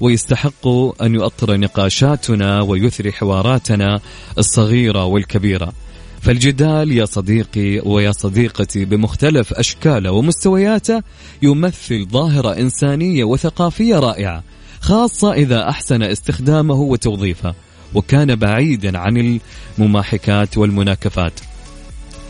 ويستحق 0.00 0.68
أن 1.02 1.14
يؤطر 1.14 1.56
نقاشاتنا 1.56 2.62
ويثري 2.62 3.12
حواراتنا 3.12 4.00
الصغيرة 4.38 5.04
والكبيرة. 5.04 5.72
فالجدال 6.20 6.92
يا 6.92 7.04
صديقي 7.04 7.78
ويا 7.78 8.12
صديقتي 8.12 8.84
بمختلف 8.84 9.52
أشكاله 9.52 10.10
ومستوياته 10.10 11.02
يمثل 11.42 12.06
ظاهرة 12.10 12.58
إنسانية 12.58 13.24
وثقافية 13.24 13.98
رائعة 13.98 14.42
خاصة 14.80 15.32
إذا 15.32 15.68
أحسن 15.68 16.02
استخدامه 16.02 16.74
وتوظيفه 16.74 17.54
وكان 17.94 18.34
بعيدا 18.34 18.98
عن 18.98 19.40
المماحكات 19.78 20.58
والمناكفات. 20.58 21.32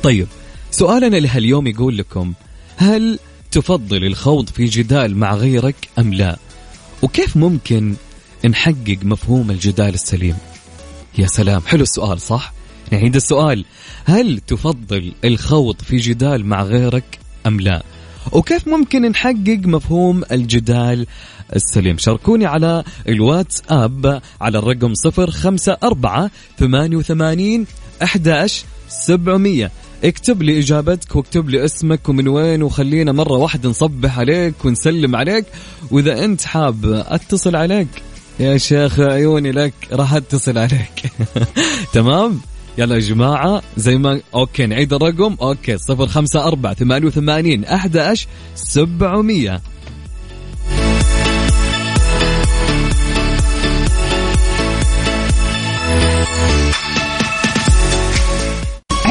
طيب 0.03 0.27
سؤالنا 0.71 1.17
لهاليوم 1.17 1.67
يقول 1.67 1.99
لكم 1.99 2.33
هل 2.77 3.19
تفضل 3.51 4.05
الخوض 4.05 4.49
في 4.49 4.65
جدال 4.65 5.17
مع 5.17 5.35
غيرك 5.35 5.89
أم 5.99 6.15
لا؟ 6.15 6.37
وكيف 7.02 7.37
ممكن 7.37 7.95
نحقق 8.49 8.99
مفهوم 9.02 9.50
الجدال 9.50 9.95
السليم؟ 9.95 10.37
يا 11.19 11.26
سلام 11.26 11.61
حلو 11.67 11.83
السؤال 11.83 12.21
صح؟ 12.21 12.52
نعيد 12.93 13.17
السؤال 13.17 13.64
هل 14.05 14.40
تفضل 14.47 15.12
الخوض 15.25 15.81
في 15.81 15.97
جدال 15.97 16.47
مع 16.47 16.62
غيرك 16.62 17.19
أم 17.47 17.61
لا؟ 17.61 17.83
وكيف 18.33 18.69
ممكن 18.69 19.02
نحقق 19.02 19.61
مفهوم 19.64 20.23
الجدال 20.33 21.07
السليم؟ 21.57 21.99
شاركوني 21.99 22.47
على 22.47 22.85
الواتس 23.09 23.62
اب 23.69 24.23
على 24.40 24.59
الرقم 24.59 24.95
صفر 24.95 25.31
خمسة 25.31 25.76
أربعة 25.83 26.31
ثمانية 26.59 26.97
وثمانين 26.97 27.67
أحداش 28.02 28.64
سبعمية. 28.88 29.71
اكتب 30.05 30.43
لي 30.43 30.59
إجابتك 30.59 31.17
واكتب 31.17 31.49
لي 31.49 31.64
اسمك 31.64 32.09
ومن 32.09 32.28
وين 32.28 32.62
وخلينا 32.62 33.12
مرة 33.12 33.33
واحدة 33.33 33.69
نصبح 33.69 34.19
عليك 34.19 34.64
ونسلم 34.64 35.17
عليك. 35.17 35.45
وإذا 35.90 36.25
أنت 36.25 36.43
حاب 36.43 37.05
أتصل 37.09 37.57
عليك 37.57 37.88
يا 38.40 38.59
شيخ 38.59 39.00
عيوني 39.00 39.52
لك 39.52 39.75
راح 39.93 40.14
أتصل 40.14 40.59
عليك. 40.59 41.12
تمام؟ 41.95 42.40
يلا 42.78 42.95
يا 42.95 43.00
جماعة 43.00 43.62
زي 43.76 43.99
ما 43.99 44.21
okay 44.35 44.67
نعيد 44.67 44.93
الرقم. 44.93 45.37
okay 45.41 45.79
صفر 45.78 46.07
خمسة 46.07 46.47
أربعة 46.47 46.75
ثمانية 46.75 47.07
وثمانين 47.07 47.64
أحد 47.64 47.97
سبعمية. 48.55 49.61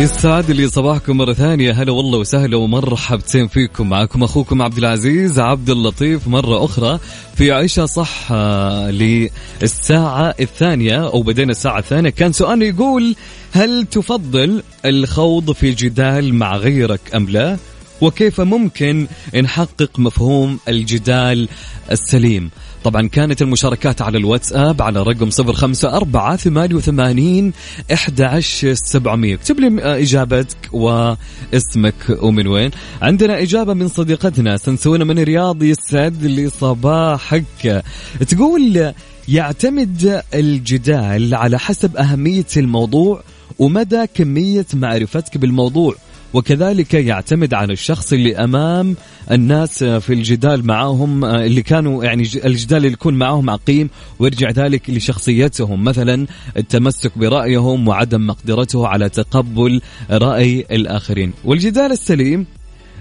يسعد 0.00 0.50
لي 0.50 0.68
صباحكم 0.68 1.16
مرة 1.16 1.32
ثانية. 1.32 1.72
هلا 1.72 1.92
والله 1.92 2.18
وسهلا 2.18 2.56
ومرحبتين 2.56 3.48
فيكم. 3.48 3.88
معكم 3.88 4.22
أخوكم 4.22 4.62
عبد 4.62 4.78
العزيز 4.78 5.38
عبد 5.38 5.70
اللطيف. 5.70 6.28
مرة 6.28 6.64
أخرى 6.64 6.98
في 7.36 7.52
عيشة 7.52 7.86
صح 7.86 8.28
آه، 8.30 8.90
للساعة 8.90 10.34
الثانية 10.40 11.06
أو 11.06 11.22
بدينا 11.22 11.50
الساعة 11.50 11.78
الثانية. 11.78 12.10
كان 12.10 12.32
سؤالنا 12.32 12.64
يقول 12.64 13.16
هل 13.52 13.86
تفضل 13.90 14.62
الخوض 14.84 15.52
في 15.52 15.70
جدال 15.70 16.34
مع 16.34 16.56
غيرك 16.56 17.00
أم 17.14 17.28
لا؟ 17.28 17.56
وكيف 18.00 18.40
ممكن 18.40 19.06
نحقق 19.34 19.98
مفهوم 19.98 20.58
الجدال 20.68 21.48
السليم؟ 21.90 22.50
طبعا 22.84 23.08
كانت 23.08 23.42
المشاركات 23.42 24.02
على 24.02 24.18
الواتساب 24.18 24.82
على 24.82 25.02
رقم 25.02 25.30
صفر 25.30 25.52
خمسة 25.52 25.96
أربعة 25.96 26.36
ثمانية 26.36 26.74
وثمانين 26.74 27.52
إحدى 27.92 28.40
سبعمية. 28.74 29.34
اكتب 29.34 29.60
لي 29.60 29.82
إجابتك 30.02 30.56
واسمك 30.72 31.94
ومن 32.22 32.46
وين. 32.46 32.70
عندنا 33.02 33.42
إجابة 33.42 33.74
من 33.74 33.88
صديقتنا 33.88 34.56
سنسونة 34.56 35.04
من 35.04 35.18
الرياض 35.18 35.62
يسعد 35.62 36.24
لي 36.24 36.50
صباحك 36.50 37.82
تقول 38.28 38.92
يعتمد 39.28 40.22
الجدال 40.34 41.34
على 41.34 41.58
حسب 41.58 41.96
أهمية 41.96 42.46
الموضوع 42.56 43.22
ومدى 43.58 44.06
كمية 44.14 44.66
معرفتك 44.74 45.38
بالموضوع. 45.38 45.94
وكذلك 46.34 46.94
يعتمد 46.94 47.54
على 47.54 47.72
الشخص 47.72 48.12
اللي 48.12 48.36
أمام 48.36 48.96
الناس 49.30 49.84
في 49.84 50.12
الجدال 50.12 50.66
معاهم 50.66 51.24
اللي 51.24 51.62
كانوا 51.62 52.04
يعني 52.04 52.22
الجدال 52.22 52.78
اللي 52.78 52.92
يكون 52.92 53.14
معاهم 53.14 53.50
عقيم 53.50 53.90
ويرجع 54.18 54.50
ذلك 54.50 54.90
لشخصيتهم. 54.90 55.84
مثلا 55.84 56.26
التمسك 56.56 57.18
برأيهم 57.18 57.88
وعدم 57.88 58.26
مقدرته 58.26 58.88
على 58.88 59.08
تقبل 59.08 59.80
رأي 60.10 60.66
الآخرين. 60.70 61.32
والجدال 61.44 61.92
السليم 61.92 62.46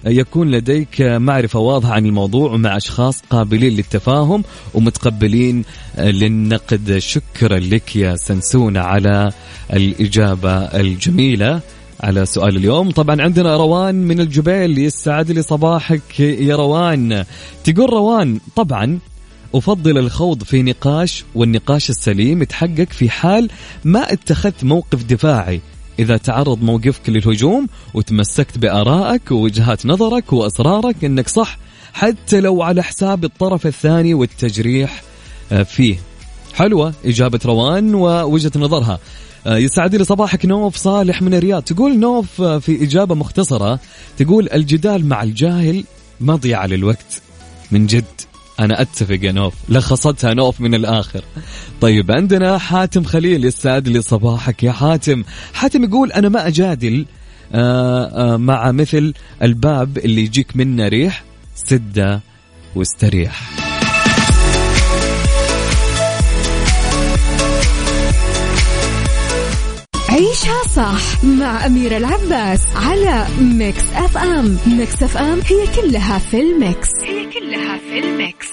يكون 0.06 0.52
لديك 0.52 1.02
معرفة 1.02 1.60
واضحة 1.60 1.94
عن 1.94 2.06
الموضوع 2.06 2.52
ومع 2.52 2.78
أشخاص 2.78 3.22
قابلين 3.30 3.74
للتفاهم 3.74 4.44
ومتقبلين 4.74 5.63
للنقد. 5.98 6.98
شكرا 6.98 7.60
لك 7.60 7.96
يا 7.96 8.16
سنسونة 8.16 8.80
على 8.80 9.32
الإجابة 9.74 10.54
الجميلة. 10.54 11.62
على 12.04 12.26
سؤال 12.26 12.58
اليوم. 12.58 12.92
طبعا 12.92 13.22
عندنا 13.22 13.58
روان 13.58 13.96
من 13.96 14.20
الجبيل 14.20 14.78
يسعد 14.78 15.32
لي 15.32 15.42
صباحك 15.42 16.20
يا 16.20 16.56
روان. 16.56 17.26
تقول 17.64 17.90
روان 17.94 18.40
طبعا 18.56 19.00
أفضل 19.56 19.98
الخوض 19.98 20.44
في 20.44 20.62
نقاش 20.62 21.26
والنقاش 21.36 21.90
السليم 21.90 22.42
يتحقق 22.42 22.88
في 22.90 23.10
حال 23.10 23.50
ما 23.84 24.14
اتخذت 24.14 24.64
موقف 24.64 25.04
دفاعي. 25.04 25.62
إذا 26.00 26.18
تعرض 26.18 26.64
موقفك 26.64 27.10
للهجوم 27.10 27.68
وتمسكت 27.94 28.58
بآرائك 28.58 29.32
ووجهات 29.32 29.86
نظرك 29.86 30.34
وأسرارك 30.34 31.04
أنك 31.04 31.28
صح 31.28 31.58
حتى 31.94 32.42
لو 32.42 32.62
على 32.64 32.84
حساب 32.84 33.24
الطرف 33.24 33.68
الثاني 33.68 34.14
والتجريح 34.14 35.04
آه، 35.52 35.64
فيه. 35.64 35.98
حلوة 36.54 36.94
إجابة 37.06 37.40
روان 37.46 37.96
ووجهة 37.96 38.52
نظرها. 38.56 39.00
يسعد 39.46 39.96
لي 39.96 40.04
صباحك 40.04 40.46
نوف 40.46 40.76
صالح 40.76 41.22
من 41.22 41.34
الرياض. 41.34 41.62
تقول 41.64 42.00
نوف 42.00 42.42
آه، 42.42 42.60
في 42.60 42.84
إجابة 42.84 43.16
مختصرة 43.16 43.80
تقول 44.18 44.50
الجدال 44.54 45.06
مع 45.06 45.24
الجاهل 45.24 45.84
مضيعة 46.22 46.66
للوقت. 46.66 47.22
من 47.72 47.86
جد 47.86 48.06
أنا 48.60 48.82
أتفق 48.82 49.20
يا 49.22 49.32
نوف. 49.32 49.54
لخصتها 49.70 50.34
نوف 50.34 50.62
من 50.62 50.76
الآخر. 50.76 51.24
طيب 51.82 52.12
عندنا 52.12 52.58
حاتم 52.58 53.04
خليل 53.04 53.46
يسعد 53.46 53.88
لي 53.88 54.02
صباحك 54.02 54.64
يا 54.64 54.72
حاتم. 54.72 55.24
حاتم 55.54 55.84
يقول 55.84 56.12
أنا 56.12 56.30
ما 56.30 56.48
أجادل 56.48 57.06
آه، 57.54 58.38
مع 58.38 58.72
مثل 58.72 59.14
الباب 59.42 59.98
اللي 59.98 60.22
يجيك 60.22 60.56
منه 60.56 60.88
ريح 60.88 61.24
سدة 61.56 62.22
واستريح. 62.76 63.73
عيشها 70.24 70.63
صح 70.75 71.24
مع 71.24 71.65
أميرة 71.65 71.98
العباس 71.98 72.62
على 72.75 73.27
Mix 73.42 73.84
FM. 73.94 74.58
Mix 74.68 75.04
FM 75.04 75.40
هي 75.46 75.82
كلها 75.82 76.20
في 76.20 76.42
ال 76.42 76.51
Mix. 76.51 76.90
هي 77.03 77.25
كلها 77.25 77.77
في 77.77 78.00
الميكس. 78.00 78.48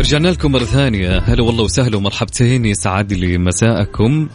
رجعنا 0.00 0.28
لكم 0.28 0.52
مرة 0.52 0.64
ثانية. 0.64 1.18
هلا 1.18 1.42
والله 1.42 1.64
وسهلا 1.64 1.96
ومرحبتين. 1.96 2.64
يسعد 2.64 3.12
لي 3.12 3.38
مساءكم. 3.38 4.28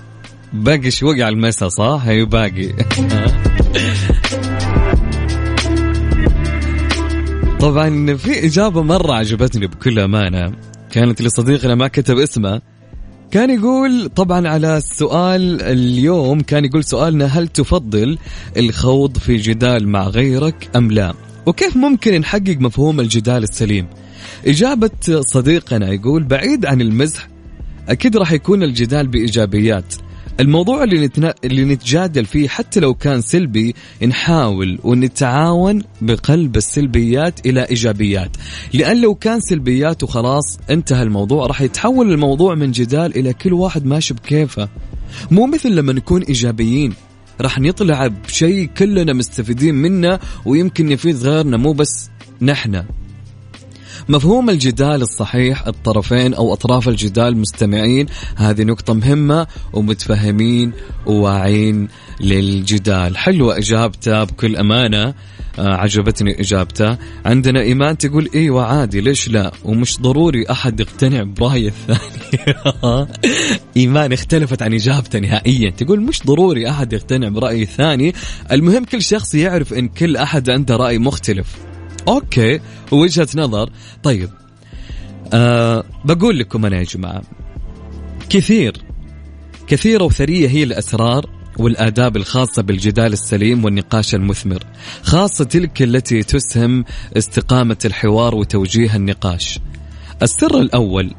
باقي 0.53 0.91
شوي 0.91 1.23
على 1.23 1.35
المساء 1.35 1.69
صح؟ 1.69 2.01
هي 2.05 2.25
باقي. 2.25 2.73
طبعا 7.59 8.15
في 8.15 8.45
إجابة 8.45 8.81
مرة 8.81 9.13
عجبتني 9.13 9.67
بكل 9.67 9.99
أمانة. 9.99 10.51
كانت 10.91 11.21
لصديقنا 11.21 11.75
ما 11.75 11.87
كتب 11.87 12.17
اسمه. 12.17 12.61
كان 13.31 13.49
يقول 13.49 14.09
طبعا 14.15 14.47
على 14.47 14.77
السؤال 14.77 15.61
اليوم 15.61 16.41
كان 16.41 16.65
يقول 16.65 16.83
سؤالنا 16.83 17.25
هل 17.25 17.47
تفضل 17.47 18.17
الخوض 18.57 19.17
في 19.17 19.37
جدال 19.37 19.87
مع 19.87 20.07
غيرك 20.07 20.69
أم 20.75 20.91
لا؟ 20.91 21.13
وكيف 21.45 21.77
ممكن 21.77 22.19
نحقق 22.19 22.57
مفهوم 22.59 22.99
الجدال 22.99 23.43
السليم؟ 23.43 23.87
إجابة 24.47 25.21
صديقنا 25.21 25.91
يقول 25.91 26.23
بعيد 26.23 26.65
عن 26.65 26.81
المزح 26.81 27.27
أكيد 27.89 28.17
راح 28.17 28.31
يكون 28.31 28.63
الجدال 28.63 29.07
بإيجابيات. 29.07 29.95
الموضوع 30.39 30.83
اللي 30.83 31.05
نتنا... 31.05 31.33
اللي 31.43 31.65
نتجادل 31.65 32.25
فيه 32.25 32.47
حتى 32.47 32.79
لو 32.79 32.93
كان 32.93 33.21
سلبي 33.21 33.75
نحاول 34.07 34.79
ونتعاون 34.83 35.83
بقلب 36.01 36.57
السلبيات 36.57 37.45
إلى 37.45 37.63
إيجابيات. 37.63 38.31
لأن 38.73 39.01
لو 39.01 39.15
كان 39.15 39.39
سلبيات 39.39 40.03
وخلاص 40.03 40.59
انتهى 40.69 41.03
الموضوع 41.03 41.47
راح 41.47 41.61
يتحول 41.61 42.11
الموضوع 42.11 42.55
من 42.55 42.71
جدال 42.71 43.17
إلى 43.17 43.33
كل 43.33 43.53
واحد 43.53 43.85
ماشي 43.85 44.13
بكيفه. 44.13 44.69
مو 45.31 45.45
مثل 45.45 45.75
لما 45.75 45.93
نكون 45.93 46.21
إيجابيين. 46.21 46.93
راح 47.41 47.59
نطلع 47.59 48.07
بشيء 48.07 48.69
كلنا 48.77 49.13
مستفيدين 49.13 49.75
منه 49.75 50.19
ويمكن 50.45 50.91
يفيد 50.91 51.15
غيرنا 51.15 51.57
مو 51.57 51.73
بس 51.73 52.09
نحن. 52.41 52.83
مفهوم 54.09 54.49
الجدال 54.49 55.01
الصحيح 55.01 55.67
الطرفين 55.67 56.33
أو 56.33 56.53
أطراف 56.53 56.89
الجدال 56.89 57.37
مستمعين. 57.37 58.05
هذه 58.35 58.63
نقطة 58.63 58.93
مهمة 58.93 59.47
ومتفهمين 59.73 60.73
وواعين 61.05 61.87
للجدال. 62.21 63.17
حلوة 63.17 63.57
إجابته 63.57 64.23
بكل 64.23 64.55
أمانة. 64.55 65.13
آه 65.59 65.75
عجبتني 65.75 66.41
إجابته. 66.41 66.97
عندنا 67.25 67.61
إيمان 67.61 67.97
تقول 67.97 68.29
إيوة 68.35 68.65
عادي 68.65 69.01
ليش 69.01 69.29
لا؟ 69.29 69.51
ومش 69.63 69.99
ضروري 70.01 70.51
أحد 70.51 70.79
يقتنع 70.79 71.23
برأي 71.23 71.67
الثاني. 71.67 73.07
إيمان 73.77 74.13
اختلفت 74.13 74.61
عن 74.61 74.73
إجابته 74.73 75.19
نهائيا. 75.19 75.69
تقول 75.69 76.01
مش 76.01 76.23
ضروري 76.25 76.69
أحد 76.69 76.93
يقتنع 76.93 77.29
برأي 77.29 77.61
الثاني. 77.63 78.13
المهم 78.51 78.83
كل 78.83 79.01
شخص 79.01 79.35
يعرف 79.35 79.73
إن 79.73 79.87
كل 79.87 80.17
أحد 80.17 80.49
عنده 80.49 80.75
رأي 80.75 80.97
مختلف. 80.97 81.47
أوكي 82.07 82.59
وجهة 82.91 83.27
نظر. 83.35 83.69
طيب 84.03 84.29
أه 85.33 85.83
بقول 86.05 86.39
لكم 86.39 86.65
أنا 86.65 86.77
يا 86.77 86.83
جماعة 86.83 87.21
كثير 88.29 88.73
كثيره 89.67 90.03
وثرية 90.03 90.49
هي 90.49 90.63
الأسرار 90.63 91.29
والآداب 91.57 92.17
الخاصة 92.17 92.61
بالجدال 92.61 93.13
السليم 93.13 93.65
والنقاش 93.65 94.15
المثمر 94.15 94.63
خاصة 95.03 95.43
تلك 95.43 95.81
التي 95.81 96.23
تسهم 96.23 96.85
استقامة 97.17 97.77
الحوار 97.85 98.35
وتوجيه 98.35 98.95
النقاش. 98.95 99.59
السر 100.21 100.59
الأول 100.59 101.13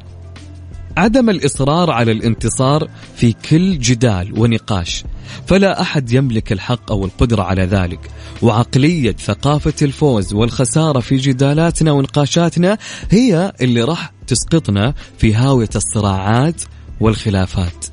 عدم 0.99 1.29
الإصرار 1.29 1.91
على 1.91 2.11
الانتصار 2.11 2.89
في 3.15 3.33
كل 3.49 3.79
جدال 3.79 4.39
ونقاش. 4.39 5.03
فلا 5.47 5.81
أحد 5.81 6.11
يملك 6.11 6.51
الحق 6.51 6.91
أو 6.91 7.05
القدرة 7.05 7.43
على 7.43 7.63
ذلك. 7.63 7.99
وعقلية 8.41 9.11
ثقافة 9.11 9.73
الفوز 9.81 10.33
والخسارة 10.33 10.99
في 10.99 11.17
جدالاتنا 11.17 11.91
ونقاشاتنا 11.91 12.77
هي 13.11 13.53
اللي 13.61 13.83
راح 13.83 14.11
تسقطنا 14.27 14.93
في 15.17 15.33
هاوية 15.33 15.69
الصراعات 15.75 16.61
والخلافات. 16.99 17.85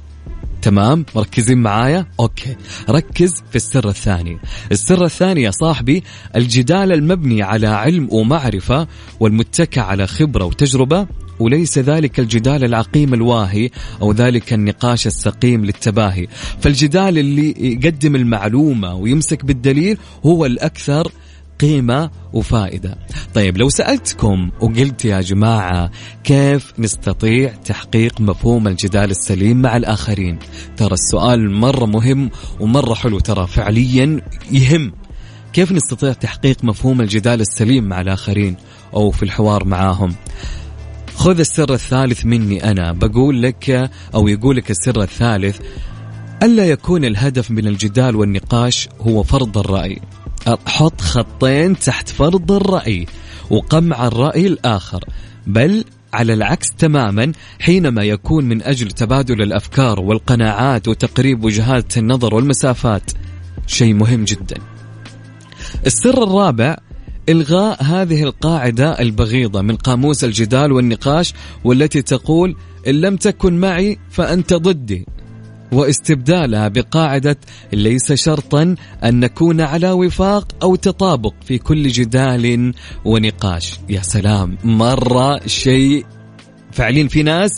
تمام؟ 0.62 1.06
مركزين 1.16 1.58
معايا؟ 1.58 2.06
أوكي. 2.20 2.56
ركز 2.90 3.32
في 3.50 3.56
السر 3.56 3.88
الثاني. 3.88 4.38
السر 4.72 5.04
الثاني 5.04 5.42
يا 5.42 5.50
صاحبي 5.50 6.04
الجدال 6.36 6.92
المبني 6.92 7.42
على 7.42 7.66
علم 7.66 8.08
ومعرفة 8.12 8.88
والمتكى 9.20 9.80
على 9.80 10.06
خبرة 10.06 10.44
وتجربة 10.44 11.06
وليس 11.40 11.78
ذلك 11.78 12.20
الجدال 12.20 12.64
العقيم 12.64 13.14
الواهي 13.14 13.70
أو 14.02 14.12
ذلك 14.12 14.52
النقاش 14.52 15.06
السقيم 15.06 15.64
للتباهي. 15.64 16.26
فالجدال 16.60 17.18
اللي 17.18 17.54
يقدم 17.58 18.16
المعلومة 18.16 18.94
ويمسك 18.94 19.44
بالدليل 19.44 19.98
هو 20.26 20.46
الأكثر 20.46 21.12
قيمة 21.60 22.10
وفائدة. 22.32 22.98
طيب 23.34 23.56
لو 23.56 23.68
سألتكم 23.68 24.50
وقلت 24.60 25.04
يا 25.04 25.20
جماعة 25.20 25.90
كيف 26.24 26.72
نستطيع 26.78 27.48
تحقيق 27.48 28.20
مفهوم 28.20 28.68
الجدال 28.68 29.10
السليم 29.10 29.62
مع 29.62 29.76
الآخرين؟ 29.76 30.38
ترى 30.76 30.94
السؤال 30.94 31.50
مرة 31.50 31.86
مهم 31.86 32.30
ومرة 32.60 32.94
حلو 32.94 33.18
ترى 33.18 33.46
فعليا 33.46 34.20
يهم. 34.50 34.92
كيف 35.52 35.72
نستطيع 35.72 36.12
تحقيق 36.12 36.64
مفهوم 36.64 37.00
الجدال 37.00 37.40
السليم 37.40 37.84
مع 37.84 38.00
الآخرين 38.00 38.56
أو 38.94 39.10
في 39.10 39.22
الحوار 39.22 39.64
معاهم؟ 39.64 40.14
خذ 41.16 41.38
السر 41.38 41.74
الثالث 41.74 42.26
مني 42.26 42.70
أنا. 42.70 42.92
بقول 42.92 43.42
لك 43.42 43.90
أو 44.14 44.28
يقول 44.28 44.56
لك 44.56 44.70
السر 44.70 45.02
الثالث 45.02 45.60
ألا 46.42 46.66
يكون 46.66 47.04
الهدف 47.04 47.50
من 47.50 47.66
الجدال 47.66 48.16
والنقاش 48.16 48.88
هو 49.00 49.22
فرض 49.22 49.58
الرأي. 49.58 50.00
حط 50.66 51.00
خطين 51.00 51.78
تحت 51.78 52.08
فرض 52.08 52.52
الرأي 52.52 53.06
وقمع 53.50 54.06
الرأي 54.06 54.46
الآخر. 54.46 55.04
بل 55.46 55.84
على 56.12 56.34
العكس 56.34 56.70
تماما 56.70 57.32
حينما 57.60 58.02
يكون 58.02 58.44
من 58.44 58.62
أجل 58.62 58.90
تبادل 58.90 59.42
الأفكار 59.42 60.00
والقناعات 60.00 60.88
وتقريب 60.88 61.44
وجهات 61.44 61.98
النظر 61.98 62.34
والمسافات 62.34 63.10
شيء 63.66 63.94
مهم 63.94 64.24
جدا. 64.24 64.56
السر 65.86 66.22
الرابع 66.22 66.76
إلغاء 67.28 67.82
هذه 67.82 68.22
القاعدة 68.22 69.00
البغيضة 69.00 69.62
من 69.62 69.76
قاموس 69.76 70.24
الجدال 70.24 70.72
والنقاش 70.72 71.34
والتي 71.64 72.02
تقول 72.02 72.56
إن 72.86 72.94
لم 73.00 73.16
تكن 73.16 73.60
معي 73.60 73.98
فأنت 74.10 74.54
ضدي 74.54 75.06
واستبدالها 75.72 76.68
بقاعدة 76.68 77.38
ليس 77.72 78.12
شرطا 78.12 78.74
أن 79.04 79.20
نكون 79.20 79.60
على 79.60 79.90
وفاق 79.90 80.48
أو 80.62 80.76
تطابق 80.76 81.34
في 81.44 81.58
كل 81.58 81.88
جدال 81.88 82.72
ونقاش. 83.04 83.80
يا 83.88 84.02
سلام 84.02 84.58
مرة 84.64 85.46
شيء. 85.46 86.06
فعليا 86.72 87.08
في 87.08 87.22
ناس 87.22 87.50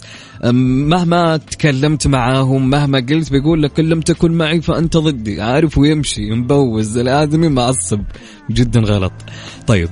مهما 0.44 1.37
تكلمت 1.37 2.07
معاهم 2.07 2.70
مهما 2.70 2.98
قلت 2.98 3.31
بيقول 3.33 3.62
لك 3.62 3.81
لم 3.81 4.01
تكن 4.01 4.33
معي 4.33 4.61
فأنت 4.61 4.96
ضدي. 4.96 5.40
عارف 5.40 5.79
ويمشي 5.79 6.31
مبوز 6.31 6.96
الآدمي 6.98 7.48
معصب. 7.48 8.01
جدا 8.51 8.81
غلط. 8.81 9.12
طيب 9.66 9.88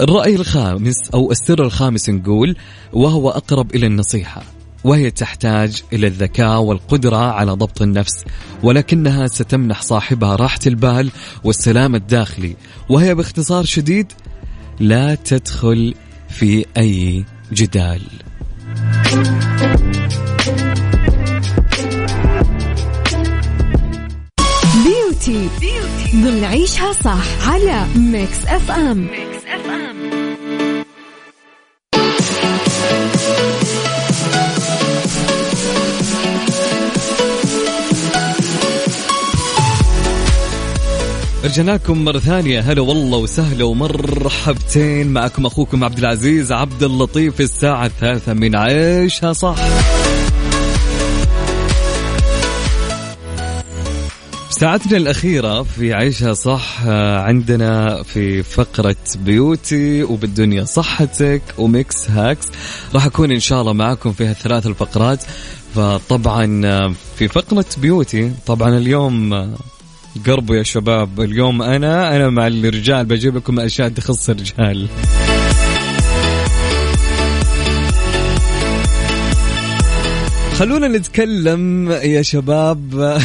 الرأي 0.00 0.34
الخامس 0.34 1.10
أو 1.14 1.30
السر 1.30 1.62
الخامس 1.62 2.10
نقول 2.10 2.56
وهو 2.92 3.30
أقرب 3.30 3.74
إلى 3.74 3.86
النصيحة 3.86 4.42
وهي 4.84 5.10
تحتاج 5.10 5.82
إلى 5.92 6.06
الذكاء 6.06 6.60
والقدرة 6.60 7.16
على 7.16 7.52
ضبط 7.52 7.82
النفس 7.82 8.24
ولكنها 8.62 9.26
ستمنح 9.26 9.82
صاحبها 9.82 10.36
راحة 10.36 10.58
البال 10.66 11.10
والسلام 11.44 11.94
الداخلي 11.94 12.56
وهي 12.88 13.14
باختصار 13.14 13.64
شديد 13.64 14.12
لا 14.80 15.14
تدخل 15.14 15.94
في 16.28 16.64
أي 16.76 17.24
جدال. 17.52 18.00
ضمن 26.18 26.44
عيشها 26.44 26.92
صح 26.92 27.48
على 27.48 27.86
Mix 27.96 28.46
FM 28.46 29.08
FM 29.46 29.98
رجعنا 41.44 41.70
لكم 41.70 42.04
مرة 42.04 42.18
ثانية. 42.18 42.60
هلا 42.60 42.80
والله 42.80 43.18
وسهلا 43.18 43.64
ومرحبتين. 43.64 45.12
معكم 45.12 45.46
أخوكم 45.46 45.84
عبد 45.84 45.98
العزيز 45.98 46.52
عبد 46.52 46.82
اللطيف. 46.82 47.34
في 47.34 47.42
الساعة 47.42 47.86
الثالثة 47.86 48.32
من 48.32 48.56
عيشها 48.56 49.32
صح. 49.32 49.56
ساعتنا 54.50 54.96
الأخيرة 54.96 55.62
في 55.62 55.94
عيشها 55.94 56.34
صح 56.34 56.86
عندنا 57.26 58.02
في 58.02 58.42
فقرة 58.42 58.96
beauty 59.16 60.02
وبالدنيا 60.02 60.64
صحتك 60.64 61.42
و 61.58 61.71
Mix 61.71 62.10
Hacks. 62.10 62.46
راح 62.94 63.06
أكون 63.06 63.32
إن 63.32 63.40
شاء 63.40 63.60
الله 63.60 63.72
معكم 63.72 64.12
في 64.12 64.26
هالثلاث 64.26 64.66
الفقرات. 64.66 65.24
فطبعا 65.74 66.62
في 67.16 67.28
فقرة 67.28 67.66
بيوتي 67.78 68.32
طبعا 68.46 68.78
اليوم 68.78 69.54
قربوا 70.26 70.56
يا 70.56 70.62
شباب. 70.62 71.20
اليوم 71.20 71.62
أنا 71.62 72.16
أنا 72.16 72.30
مع 72.30 72.46
الرجال 72.46 73.06
بجيب 73.06 73.36
لكم 73.36 73.60
أشياء 73.60 73.88
تخص 73.88 74.30
الرجال. 74.30 74.88
خلونا 80.58 80.88
نتكلم 80.88 81.90
يا 81.90 82.22
شباب. 82.22 82.78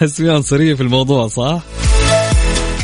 حسبي 0.00 0.30
عنصريه 0.30 0.74
في 0.74 0.80
الموضوع 0.80 1.26
صح؟ 1.26 1.62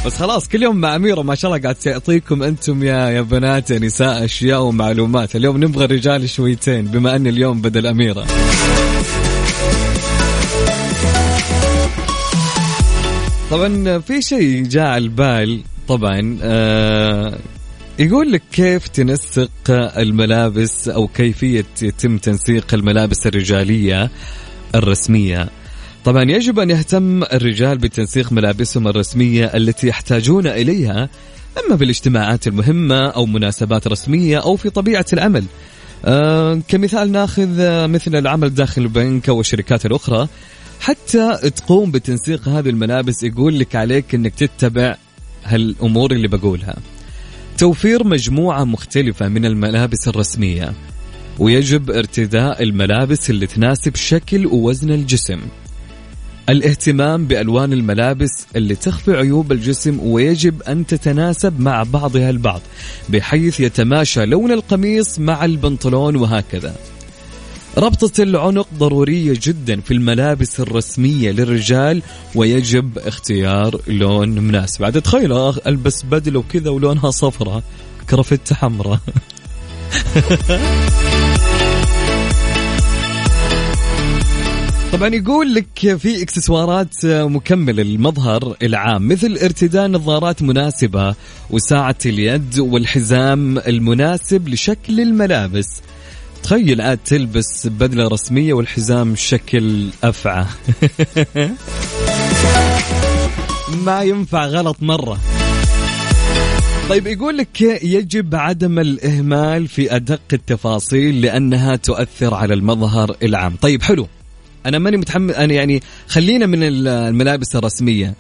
بس 0.07 0.17
خلاص 0.17 0.49
كل 0.49 0.63
يوم 0.63 0.77
مع 0.77 0.97
أميرة 0.97 1.23
ما 1.23 1.35
شاء 1.35 1.51
الله 1.51 1.63
قاعد 1.63 1.75
تعطيكم 1.75 2.43
أنتم 2.43 2.83
يا 2.83 3.09
يا 3.09 3.21
بنات 3.21 3.71
يا 3.71 3.79
نساء 3.79 4.25
أشياء 4.25 4.63
ومعلومات. 4.63 5.37
اليوم 5.37 5.65
نبغى 5.65 5.85
الرجال 5.85 6.29
شويتين 6.29 6.85
بما 6.85 7.17
أن 7.17 7.27
اليوم 7.27 7.61
بدل 7.61 7.87
أميرة. 7.87 8.27
طبعا 13.51 13.99
في 13.99 14.23
شيء 14.23 14.63
جاء 14.63 14.87
على 14.87 15.05
البال 15.05 15.61
طبعا 15.89 16.39
آه 16.43 17.39
يقول 17.99 18.33
لك 18.33 18.43
كيف 18.53 18.89
تنسق 18.89 19.51
الملابس 19.71 20.89
أو 20.89 21.09
كيفية 21.09 21.65
يتم 21.83 22.19
تنسيق 22.19 22.75
الملابس 22.75 23.27
الرجالية 23.27 24.11
الرسمية؟ 24.75 25.49
طبعا 26.05 26.23
يجب 26.23 26.59
أن 26.59 26.71
يهتم 26.71 27.23
الرجال 27.23 27.79
بتنسيق 27.79 28.33
ملابسهم 28.33 28.89
الرسمية 28.89 29.45
التي 29.45 29.89
يحتاجون 29.89 30.47
إليها 30.47 31.09
أما 31.67 31.77
بالاجتماعات 31.77 32.47
المهمة 32.47 33.07
أو 33.07 33.27
مناسبات 33.27 33.87
رسمية 33.87 34.39
أو 34.39 34.57
في 34.57 34.71
طبيعة 34.71 35.07
العمل. 35.13 35.45
آه 36.05 36.61
كمثال 36.69 37.13
ناخذ 37.13 37.49
مثل 37.89 38.17
العمل 38.17 38.55
داخل 38.55 38.83
البنك 38.83 39.29
أو 39.29 39.41
الشركات 39.41 39.87
الأخرى. 39.87 40.29
حتى 40.81 41.51
تقوم 41.57 41.91
بتنسيق 41.91 42.49
هذه 42.49 42.69
الملابس 42.69 43.23
يقول 43.23 43.59
لك 43.59 43.77
عليك 43.77 44.15
إنك 44.15 44.35
تتبع 44.35 44.97
هالأمور 45.45 46.13
اللي 46.13 46.29
بقولها. 46.29 46.77
توفير 47.59 48.05
مجموعة 48.05 48.65
مختلفة 48.65 49.29
من 49.29 49.47
الملابس 49.47 50.09
الرسمية 50.09 50.73
ويجب 51.39 51.91
ارتداء 51.91 52.63
الملابس 52.63 53.31
اللي 53.31 53.47
تناسب 53.47 53.97
شكل 53.97 54.47
ووزن 54.47 54.91
الجسم. 54.91 55.41
الاهتمام 56.49 57.27
بألوان 57.27 57.73
الملابس 57.73 58.47
اللي 58.57 58.75
تخفي 58.75 59.13
عيوب 59.17 59.53
الجسم 59.53 60.01
ويجب 60.03 60.63
أن 60.63 60.87
تتناسب 60.87 61.61
مع 61.61 61.83
بعضها 61.83 62.31
البعض 62.31 62.61
بحيث 63.09 63.61
يتماشى 63.61 64.27
لون 64.27 64.53
القميص 64.53 65.19
مع 65.19 65.45
البنطلون 65.45 66.17
وهكذا. 66.17 66.75
ربطة 67.79 68.23
العنق 68.23 68.69
ضرورية 68.79 69.39
جدا 69.43 69.81
في 69.81 69.91
الملابس 69.95 70.61
الرسمية 70.61 71.31
للرجال 71.31 72.03
ويجب 72.35 72.99
اختيار 72.99 73.81
لون 73.87 74.29
مناسب. 74.29 74.85
عاد 74.85 75.03
تخيل 75.03 75.33
ألبس 75.67 76.03
بدلة 76.03 76.39
وكذا 76.39 76.71
ولونها 76.71 77.11
صفرة 77.11 77.63
كرفتة 78.11 78.55
حمراء. 78.55 78.99
طبعا 84.93 85.09
يقول 85.09 85.55
لك 85.55 85.97
في 85.97 86.23
اكسسوارات 86.23 87.07
مكملة 87.07 87.83
للمظهر 87.83 88.57
العام 88.63 89.09
مثل 89.09 89.39
ارتداء 89.43 89.87
نظارات 89.87 90.43
مناسبة 90.43 91.15
وساعة 91.51 91.97
اليد 92.07 92.59
والحزام 92.59 93.59
المناسب 93.59 94.49
لشكل 94.49 95.01
الملابس. 95.01 95.83
تخيل 96.45 96.81
عاد 96.81 96.99
تلبس 96.99 97.67
بدلة 97.67 98.09
رسمية 98.09 98.53
والحزام 98.53 99.17
شكل 99.17 99.89
أفعى. 100.05 100.47
ما 103.87 104.03
ينفع 104.03 104.47
غلط 104.47 104.77
مرة. 104.81 105.21
طيب 106.89 107.07
يقول 107.07 107.37
لك 107.37 107.61
يجب 107.61 108.35
عدم 108.35 108.79
الإهمال 108.79 109.69
في 109.69 109.97
أدق 109.97 110.21
التفاصيل 110.33 111.23
لأنها 111.23 111.77
تؤثر 111.77 112.35
على 112.35 112.55
المظهر 112.55 113.17
العام. 113.23 113.57
طيب 113.57 113.83
حلو. 113.83 114.09
أنا 114.67 114.79
ماني 114.79 114.97
متحمل 114.97 115.35
أنا 115.35 115.55
يعني 115.55 115.83
خلينا 116.09 116.47
من 116.47 116.59
الملابس 116.63 117.57
الرسمية. 117.57 118.15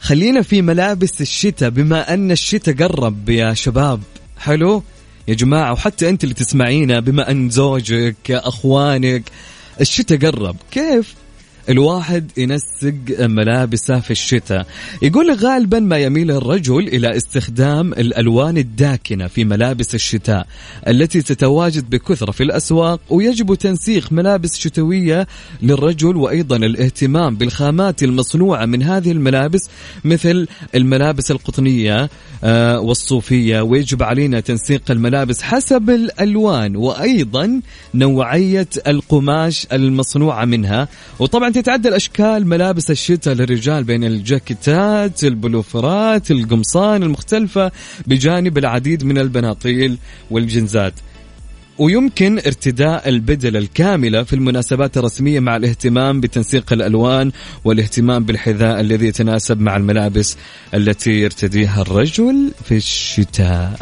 خلينا 0.00 0.42
في 0.42 0.62
ملابس 0.62 1.20
الشتاء 1.20 1.70
بما 1.70 2.14
أن 2.14 2.30
الشتاء 2.30 2.74
قرب 2.74 3.28
يا 3.28 3.54
شباب. 3.54 4.00
حلو؟ 4.38 4.82
يا 5.28 5.34
جماعة 5.34 5.72
وحتى 5.72 6.08
أنت 6.08 6.24
اللي 6.24 6.34
تسمعينا 6.34 7.00
بما 7.00 7.30
أن 7.30 7.50
زوجك 7.50 8.30
أخوانك 8.30 9.22
الشتاء 9.80 10.18
قرب 10.18 10.56
كيف؟ 10.70 11.14
الواحد 11.68 12.30
ينسق 12.36 12.94
ملابسه 13.20 14.00
في 14.00 14.10
الشتاء. 14.10 14.66
يقول 15.02 15.34
غالبا 15.34 15.80
ما 15.80 15.98
يميل 15.98 16.30
الرجل 16.30 16.88
إلى 16.88 17.16
استخدام 17.16 17.92
الألوان 17.92 18.56
الداكنة 18.56 19.26
في 19.26 19.44
ملابس 19.44 19.94
الشتاء 19.94 20.46
التي 20.88 21.22
تتواجد 21.22 21.90
بكثرة 21.90 22.30
في 22.30 22.42
الأسواق 22.42 23.00
ويجب 23.10 23.54
تنسيق 23.54 24.12
ملابس 24.12 24.58
شتوية 24.58 25.26
للرجل 25.62 26.16
وأيضا 26.16 26.56
الاهتمام 26.56 27.36
بالخامات 27.36 28.02
المصنوعة 28.02 28.66
من 28.66 28.82
هذه 28.82 29.12
الملابس 29.12 29.70
مثل 30.04 30.46
الملابس 30.74 31.30
القطنية 31.30 32.10
آه، 32.44 32.80
والصوفية. 32.80 33.60
ويجب 33.60 34.02
علينا 34.02 34.40
تنسيق 34.40 34.90
الملابس 34.90 35.42
حسب 35.42 35.90
الألوان 35.90 36.76
وأيضا 36.76 37.60
نوعية 37.94 38.68
القماش 38.86 39.66
المصنوعة 39.72 40.44
منها. 40.44 40.88
وطبعا 41.18 41.50
تتعدل 41.54 41.94
أشكال 41.94 42.46
ملابس 42.46 42.90
الشتاء 42.90 43.34
للرجال 43.34 43.84
بين 43.84 44.04
الجاكيتات 44.04 45.24
البلوفرات 45.24 46.30
القمصان 46.30 47.02
المختلفة 47.02 47.72
بجانب 48.06 48.58
العديد 48.58 49.04
من 49.04 49.18
البناطيل 49.18 49.98
والجنزات. 50.30 50.92
ويمكن 51.78 52.38
ارتداء 52.38 53.08
البدل 53.08 53.56
الكاملة 53.56 54.22
في 54.22 54.32
المناسبات 54.32 54.96
الرسمية 54.98 55.40
مع 55.40 55.56
الاهتمام 55.56 56.20
بتنسيق 56.20 56.72
الألوان 56.72 57.32
والاهتمام 57.64 58.24
بالحذاء 58.24 58.80
الذي 58.80 59.06
يتناسب 59.06 59.60
مع 59.60 59.76
الملابس 59.76 60.36
التي 60.74 61.10
يرتديها 61.10 61.82
الرجل 61.82 62.52
في 62.64 62.76
الشتاء. 62.76 63.80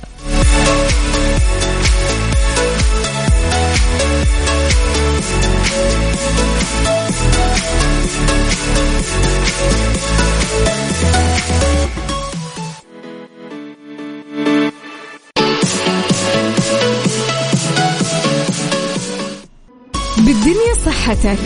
صحتك. 21.03 21.39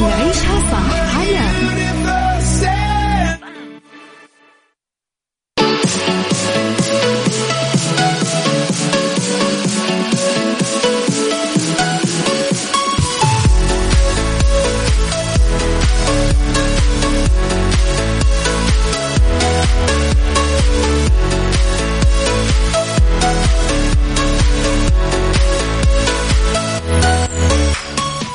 ونعيشها 0.00 0.60
صح. 0.72 1.01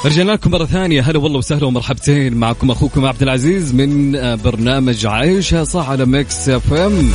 رجعنا 0.05 0.31
لكم 0.31 0.51
مرة 0.51 0.65
ثانية. 0.65 1.01
هلا 1.01 1.19
والله 1.19 1.38
وسهلا 1.38 1.65
ومرحبتين 1.65 2.33
معكم 2.33 2.71
أخوكم 2.71 3.05
عبد 3.05 3.21
العزيز 3.21 3.73
من 3.73 4.15
آه، 4.15 4.36
برنامج 4.36 5.05
عيشها 5.05 5.63
صح 5.63 5.89
على 5.89 6.05
Mix 6.05 6.49
FM. 6.49 7.12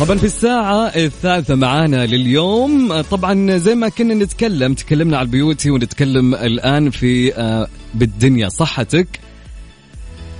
طبعا 0.00 0.18
في 0.18 0.24
الساعة 0.24 0.86
الثالثة 0.86 1.54
معانا 1.54 2.06
لليوم. 2.06 2.92
آه، 2.92 3.02
طبعا 3.02 3.56
زي 3.56 3.74
ما 3.74 3.88
كنا 3.88 4.14
نتكلم 4.14 4.74
تكلمنا 4.74 5.16
على 5.16 5.26
ال 5.26 5.32
beauty 5.32 5.70
ونتكلم 5.70 6.34
الآن 6.34 6.90
في 6.90 7.34
آه، 7.34 7.68
بالدنيا. 7.94 8.48
صحتك 8.48 9.08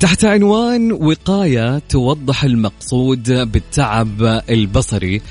تحت 0.01 0.25
عنوان 0.25 0.93
وقاية 0.93 1.79
توضح 1.89 2.45
المقصود 2.45 3.33
بالتعب 3.33 4.43
البصري. 4.51 5.23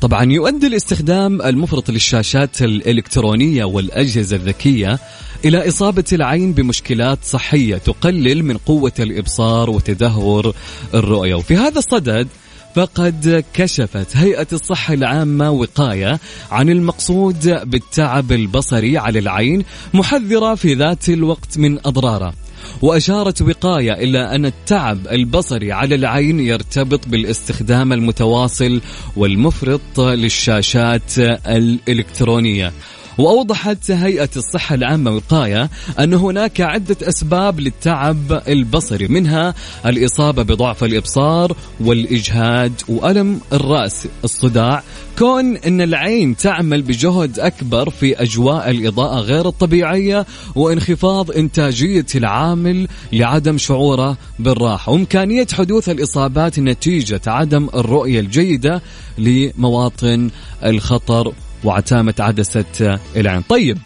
طبعا 0.00 0.32
يؤدي 0.32 0.66
الاستخدام 0.66 1.42
المفرط 1.42 1.90
للشاشات 1.90 2.62
الإلكترونية 2.62 3.64
والأجهزة 3.64 4.36
الذكية 4.36 4.98
إلى 5.44 5.68
إصابة 5.68 6.04
العين 6.12 6.52
بمشكلات 6.52 7.18
صحية 7.22 7.76
تقلل 7.76 8.44
من 8.44 8.56
قوة 8.56 8.92
الإبصار 8.98 9.70
وتدهور 9.70 10.54
الرؤية. 10.94 11.34
وفي 11.34 11.56
هذا 11.56 11.78
الصدد 11.78 12.28
فقد 12.74 13.44
كشفت 13.54 14.16
هيئة 14.16 14.46
الصحة 14.52 14.94
العامة 14.94 15.50
وقاية 15.50 16.20
عن 16.50 16.70
المقصود 16.70 17.48
بالتعب 17.64 18.32
البصري 18.32 18.98
على 18.98 19.18
العين 19.18 19.64
محذرة 19.94 20.54
في 20.54 20.74
ذات 20.74 21.08
الوقت 21.08 21.58
من 21.58 21.78
أضراره. 21.86 22.34
وأشارت 22.82 23.42
وقاية 23.42 23.92
إلى 23.92 24.34
أن 24.34 24.46
التعب 24.46 25.06
البصري 25.06 25.72
على 25.72 25.94
العين 25.94 26.40
يرتبط 26.40 27.08
بالاستخدام 27.08 27.92
المتواصل 27.92 28.80
والمفرط 29.16 30.00
للشاشات 30.00 31.18
الإلكترونية. 31.46 32.72
وأوضحت 33.18 33.90
هيئة 33.90 34.28
الصحة 34.36 34.74
العامة 34.74 35.10
وقاية 35.10 35.70
أن 35.98 36.14
هناك 36.14 36.60
عدة 36.60 36.96
أسباب 37.02 37.60
للتعب 37.60 38.42
البصري 38.48 39.08
منها 39.08 39.54
الإصابة 39.86 40.42
بضعف 40.42 40.84
الإبصار 40.84 41.56
والإجهاد 41.80 42.72
وألم 42.88 43.40
الرأس 43.52 44.08
الصداع 44.24 44.82
كون 45.18 45.56
أن 45.56 45.80
العين 45.80 46.36
تعمل 46.36 46.82
بجهد 46.82 47.38
أكبر 47.38 47.90
في 47.90 48.22
أجواء 48.22 48.70
الإضاءة 48.70 49.20
غير 49.20 49.48
الطبيعية 49.48 50.26
وانخفاض 50.54 51.30
إنتاجية 51.30 52.06
العامل 52.14 52.88
لعدم 53.12 53.58
شعوره 53.58 54.16
بالراحة 54.38 54.92
وإمكانية 54.92 55.46
حدوث 55.52 55.88
الإصابات 55.88 56.58
نتيجة 56.58 57.20
عدم 57.26 57.68
الرؤية 57.74 58.20
الجيدة 58.20 58.82
لمواطن 59.18 60.30
الخطر 60.64 61.32
وعتامة 61.66 62.14
عدسة 62.18 62.98
العين. 63.16 63.42
طيب 63.42 63.78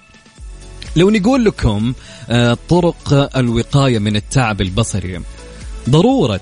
لو 0.97 1.11
نقول 1.11 1.45
لكم 1.45 1.93
آه، 2.31 2.59
طرق 2.69 3.31
الوقاية 3.37 3.99
من 3.99 4.17
التعب 4.17 4.61
البصري 4.61 5.21
ضرورة 5.91 6.41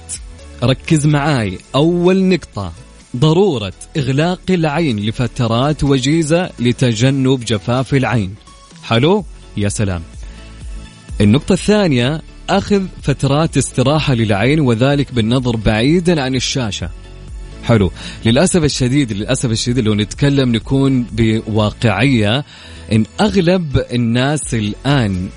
ركز 0.62 1.07
معاي. 1.07 1.59
أول 1.74 2.24
نقطة 2.24 2.72
ضرورة 3.16 3.72
إغلاق 3.96 4.40
العين 4.51 4.98
لفترات 4.98 5.85
وجيزة 5.85 6.51
لتجنب 6.59 7.44
جفاف 7.44 7.94
العين. 7.94 8.35
حلو؟ 8.85 9.24
يا 9.57 9.68
سلام. 9.68 10.03
النقطة 11.20 11.53
الثانية 11.53 12.22
أخذ 12.51 12.83
فترات 13.03 13.57
استراحة 13.57 14.14
للعين 14.14 14.61
وذلك 14.61 15.14
بالنظر 15.14 15.57
بعيدا 15.57 16.22
عن 16.22 16.35
الشاشة. 16.35 16.90
حلو. 17.64 17.92
للأسف 18.25 18.64
الشديد 18.64 19.12
للأسف 19.12 19.51
الشديد 19.51 19.79
لو 19.85 19.94
نتكلم 19.94 20.53
نكون 20.53 21.07
بواقعية 21.12 22.44
إن 22.92 23.05
أغلب 23.21 23.85
الناس 23.92 24.55
الآن 24.55 25.29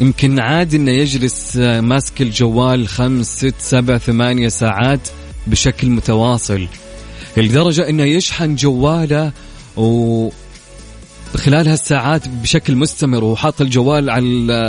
يمكن 0.00 0.40
عادي 0.40 0.76
إنه 0.76 0.90
يجلس 0.90 1.56
ماسك 1.56 2.22
الجوال 2.22 2.88
خمس 2.88 3.26
ست 3.38 3.54
سبع 3.58 3.98
ثمانية 3.98 4.48
ساعات 4.48 5.08
بشكل 5.46 5.90
متواصل. 5.90 6.68
لدرجة 7.36 7.88
إنه 7.88 8.04
يشحن 8.04 8.54
جواله 8.54 9.32
و 9.76 10.28
خلال 11.36 11.68
هالساعات 11.68 12.28
بشكل 12.28 12.76
مستمر 12.76 13.24
وحاط 13.24 13.60
الجوال 13.60 14.10
على 14.10 14.24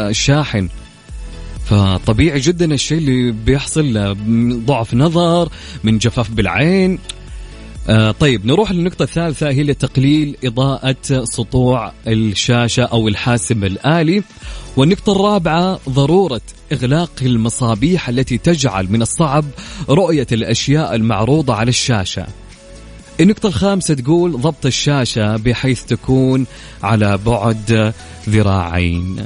الشاحن. 0.10 0.70
فطبيعي 1.66 2.40
جدا 2.40 2.74
الشيء 2.74 2.98
اللي 2.98 3.32
بيحصل 3.32 4.16
من 4.28 4.66
ضعف 4.66 4.94
نظر 4.94 5.50
من 5.84 5.98
جفاف 5.98 6.32
بالعين. 6.32 7.00
آه 7.90 8.12
طيب 8.12 8.46
نروح 8.46 8.72
للنقطة 8.72 9.04
الثالثة 9.04 9.50
هي 9.50 9.74
تقليل 9.74 10.38
إضاءة 10.46 11.24
سطوع 11.24 11.94
الشاشة 12.08 12.84
أو 12.84 13.08
الحاسب 13.08 13.64
الآلي. 13.64 14.24
والنقطة 14.78 15.12
الرابعة 15.12 15.80
ضرورة 15.90 16.42
إغلاق 16.72 17.12
المصابيح 17.22 18.10
التي 18.10 18.38
تجعل 18.38 18.92
من 18.92 19.02
الصعب 19.02 19.46
رؤية 19.90 20.28
الأشياء 20.32 20.96
المعروضة 20.96 21.54
على 21.54 21.70
الشاشة. 21.70 22.28
النقطة 23.20 23.48
الخامسة 23.48 23.94
تقول 23.94 24.32
ضبط 24.32 24.66
الشاشة 24.66 25.38
بحيث 25.38 25.84
تكون 25.84 26.46
على 26.84 27.18
بعد 27.26 27.94
ذراعين. 28.30 29.26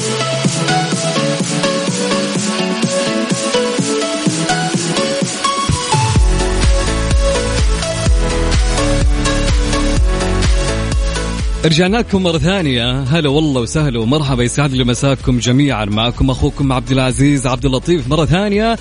رجعنا 11.65 11.97
لكم 11.97 12.23
مرة 12.23 12.37
ثانية. 12.37 13.01
هلا 13.01 13.29
والله 13.29 13.61
وسهلا 13.61 13.99
ومرحبا 13.99 14.43
يسعد 14.43 14.71
لي 14.71 14.83
مساكم 14.83 15.39
جميعا. 15.39 15.85
معكم 15.85 16.29
أخوكم 16.29 16.73
عبد 16.73 16.91
العزيز 16.91 17.47
عبد 17.47 17.65
اللطيف. 17.65 18.07
مرة 18.07 18.25
ثانية 18.25 18.77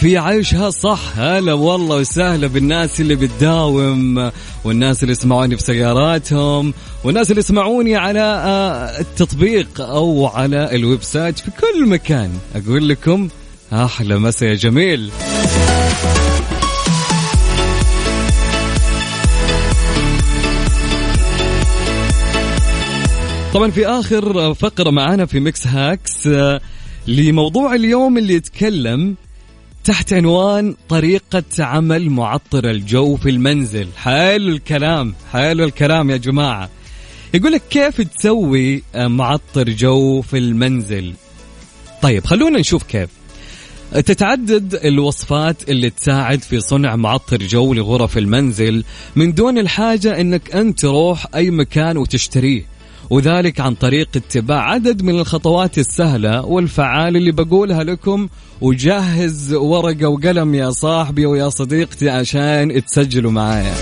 في 0.00 0.18
عيشها 0.18 0.70
صح. 0.70 1.00
هلا 1.16 1.52
والله 1.52 1.96
وسهلا 1.96 2.46
بالناس 2.46 3.00
اللي 3.00 3.14
بتداوم 3.14 4.30
والناس 4.64 5.02
اللي 5.02 5.12
يسمعوني 5.12 5.56
في 5.56 5.62
سياراتهم 5.62 6.74
والناس 7.04 7.30
اللي 7.30 7.40
يسمعوني 7.40 7.96
على 7.96 8.20
آه، 8.20 9.00
التطبيق 9.00 9.80
أو 9.80 10.26
على 10.26 10.76
ال 10.76 11.02
website 11.02 11.38
في 11.38 11.50
كل 11.50 11.86
مكان. 11.88 12.30
أقول 12.54 12.88
لكم 12.88 13.28
أحلى 13.72 14.18
مسا 14.18 14.46
يا 14.46 14.54
جميل. 14.54 15.10
طبعا 23.52 23.70
في 23.70 23.86
آخر 23.86 24.54
فقرة 24.54 24.90
معانا 24.90 25.26
في 25.26 25.40
Mix 25.40 25.66
Hacks 25.66 26.26
آه، 26.26 26.60
لموضوع 27.06 27.74
اليوم 27.74 28.18
اللي 28.18 28.34
يتكلم 28.34 29.14
تحت 29.84 30.12
عنوان 30.12 30.74
طريقة 30.88 31.42
عمل 31.58 32.10
معطر 32.10 32.70
الجو 32.70 33.16
في 33.16 33.30
المنزل. 33.30 33.88
حلو 33.96 34.48
الكلام 34.48 35.14
حلو 35.32 35.64
الكلام 35.64 36.10
يا 36.10 36.16
جماعة. 36.16 36.70
يقول 37.34 37.52
لك 37.52 37.62
كيف 37.70 38.00
تسوي 38.00 38.82
آه، 38.94 39.06
معطر 39.06 39.70
جو 39.70 40.22
في 40.22 40.38
المنزل؟ 40.38 41.12
طيب 42.02 42.24
خلونا 42.24 42.58
نشوف 42.58 42.82
كيف. 42.82 43.08
تتعدد 43.92 44.74
الوصفات 44.74 45.70
اللي 45.70 45.90
تساعد 45.90 46.42
في 46.42 46.60
صنع 46.60 46.96
معطر 46.96 47.36
جو 47.36 47.74
لغرف 47.74 48.18
المنزل 48.18 48.84
من 49.16 49.34
دون 49.34 49.58
الحاجة 49.58 50.20
إنك 50.20 50.56
أنت 50.56 50.80
تروح 50.80 51.26
أي 51.34 51.50
مكان 51.50 51.96
وتشتريه. 51.96 52.72
وذلك 53.10 53.60
عن 53.60 53.74
طريق 53.74 54.08
اتباع 54.16 54.70
عدد 54.70 55.02
من 55.02 55.18
الخطوات 55.18 55.78
السهلة 55.78 56.44
والفعالة 56.44 57.18
اللي 57.18 57.32
بقولها 57.32 57.84
لكم. 57.84 58.28
وجهز 58.60 59.54
ورقة 59.54 60.08
وقلم 60.08 60.54
يا 60.54 60.70
صاحبي 60.70 61.26
ويا 61.26 61.48
صديقتي 61.48 62.10
عشان 62.10 62.84
تسجلوا 62.84 63.30
معايا. 63.30 63.74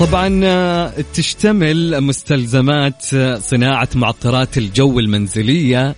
طبعا 0.00 0.40
آه، 0.44 0.94
تشتمل 1.14 2.00
مستلزمات 2.00 3.14
آه، 3.14 3.38
صناعة 3.38 3.88
معطرات 3.94 4.58
الجو 4.58 4.98
المنزلية. 4.98 5.96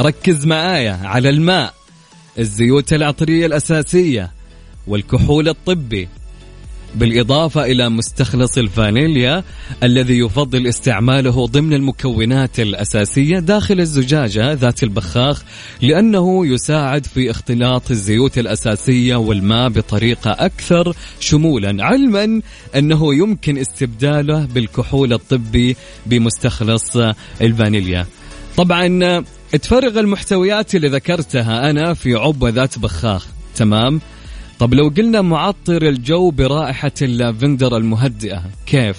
ركز 0.00 0.46
معايا 0.46 1.00
على 1.04 1.30
الماء 1.30 1.74
الزيوت 2.38 2.92
العطرية 2.92 3.46
الأساسية 3.46 4.30
والكحول 4.86 5.48
الطبي 5.48 6.08
بالإضافة 6.94 7.64
إلى 7.64 7.88
مستخلص 7.88 8.58
الفانيليا 8.58 9.44
الذي 9.82 10.18
يفضل 10.18 10.66
استعماله 10.66 11.46
ضمن 11.46 11.72
المكونات 11.72 12.60
الأساسية 12.60 13.38
داخل 13.38 13.80
الزجاجة 13.80 14.52
ذات 14.52 14.82
البخاخ 14.82 15.42
لأنه 15.82 16.46
يساعد 16.46 17.06
في 17.06 17.30
اختلاط 17.30 17.90
الزيوت 17.90 18.38
الأساسية 18.38 19.16
والماء 19.16 19.68
بطريقة 19.68 20.30
أكثر 20.30 20.94
شمولا 21.20 21.84
علما 21.84 22.40
أنه 22.76 23.14
يمكن 23.14 23.58
استبداله 23.58 24.44
بالكحول 24.54 25.12
الطبي 25.12 25.76
بمستخلص 26.06 26.96
الفانيليا. 27.40 28.06
طبعا 28.56 29.24
تفرغ 29.52 30.00
المحتويات 30.00 30.74
اللي 30.74 30.88
ذكرتها 30.88 31.70
أنا 31.70 31.94
في 31.94 32.14
عبوة 32.14 32.50
ذات 32.50 32.78
بخاخ 32.78 33.26
تمام؟ 33.54 34.00
طب 34.60 34.74
لو 34.74 34.88
قلنا 34.96 35.22
معطر 35.22 35.88
الجو 35.88 36.30
برائحة 36.30 36.92
اللافندر 37.02 37.76
المهدئة 37.76 38.42
كيف؟ 38.66 38.96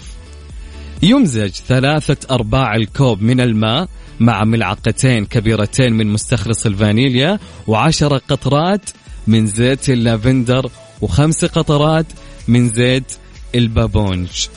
يمزج 1.03 1.49
ثلاثة 1.49 2.35
أرباع 2.35 2.75
الكوب 2.75 3.21
من 3.21 3.41
الماء 3.41 3.87
مع 4.19 4.43
ملعقتين 4.43 5.25
كبيرتين 5.25 5.93
من 5.93 6.07
مستخلص 6.07 6.65
الفانيليا 6.65 7.39
وعشرة 7.67 8.21
قطرات 8.27 8.89
من 9.27 9.47
زيت 9.47 9.89
اللافندر 9.89 10.69
وخمس 11.01 11.45
قطرات 11.45 12.05
من 12.47 12.69
زيت 12.69 13.13
البابونج. 13.55 14.47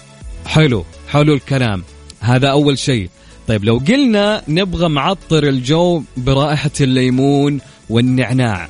حلو 0.46 0.84
حلو 1.08 1.34
الكلام. 1.34 1.82
هذا 2.20 2.48
أول 2.48 2.78
شيء. 2.78 3.10
طيب 3.48 3.64
لو 3.64 3.78
قلنا 3.88 4.42
نبغى 4.48 4.88
معطر 4.88 5.48
الجو 5.48 6.02
برائحة 6.16 6.70
الليمون 6.80 7.60
والنعناع 7.90 8.68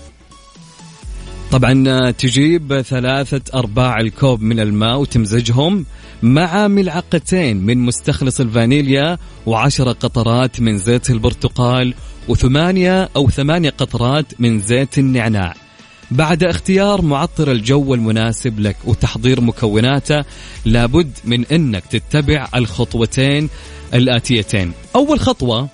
طبعا 1.55 2.11
تجيب 2.11 2.81
ثلاثة 2.81 3.59
أرباع 3.59 4.01
الكوب 4.01 4.43
من 4.43 4.61
الماء 4.61 5.01
وتمزجهم 5.01 5.87
مع 6.23 6.69
ملعقتين 6.69 7.57
من 7.57 7.79
مستخلص 7.79 8.41
الفانيليا 8.41 9.19
وعشرة 9.47 9.93
قطرات 9.93 10.61
من 10.61 10.79
زيت 10.79 11.11
البرتقال 11.11 11.95
وثمانية 12.29 13.09
أو 13.17 13.31
ثمانية 13.31 13.71
قطرات 13.71 14.41
من 14.41 14.61
زيت 14.61 14.99
النعناع. 14.99 15.55
بعد 16.11 16.45
اختيار 16.45 17.03
معطر 17.03 17.53
الجو 17.53 17.95
المناسب 17.95 18.61
لك 18.61 18.77
وتحضير 18.85 19.41
مكوناته 19.41 20.25
لابد 20.65 21.11
من 21.25 21.47
إنك 21.47 21.87
تتبع 21.87 22.49
الخطوتين 22.55 23.49
الآتيتين. 23.95 24.73
أول 24.97 25.21
خطوة 25.21 25.69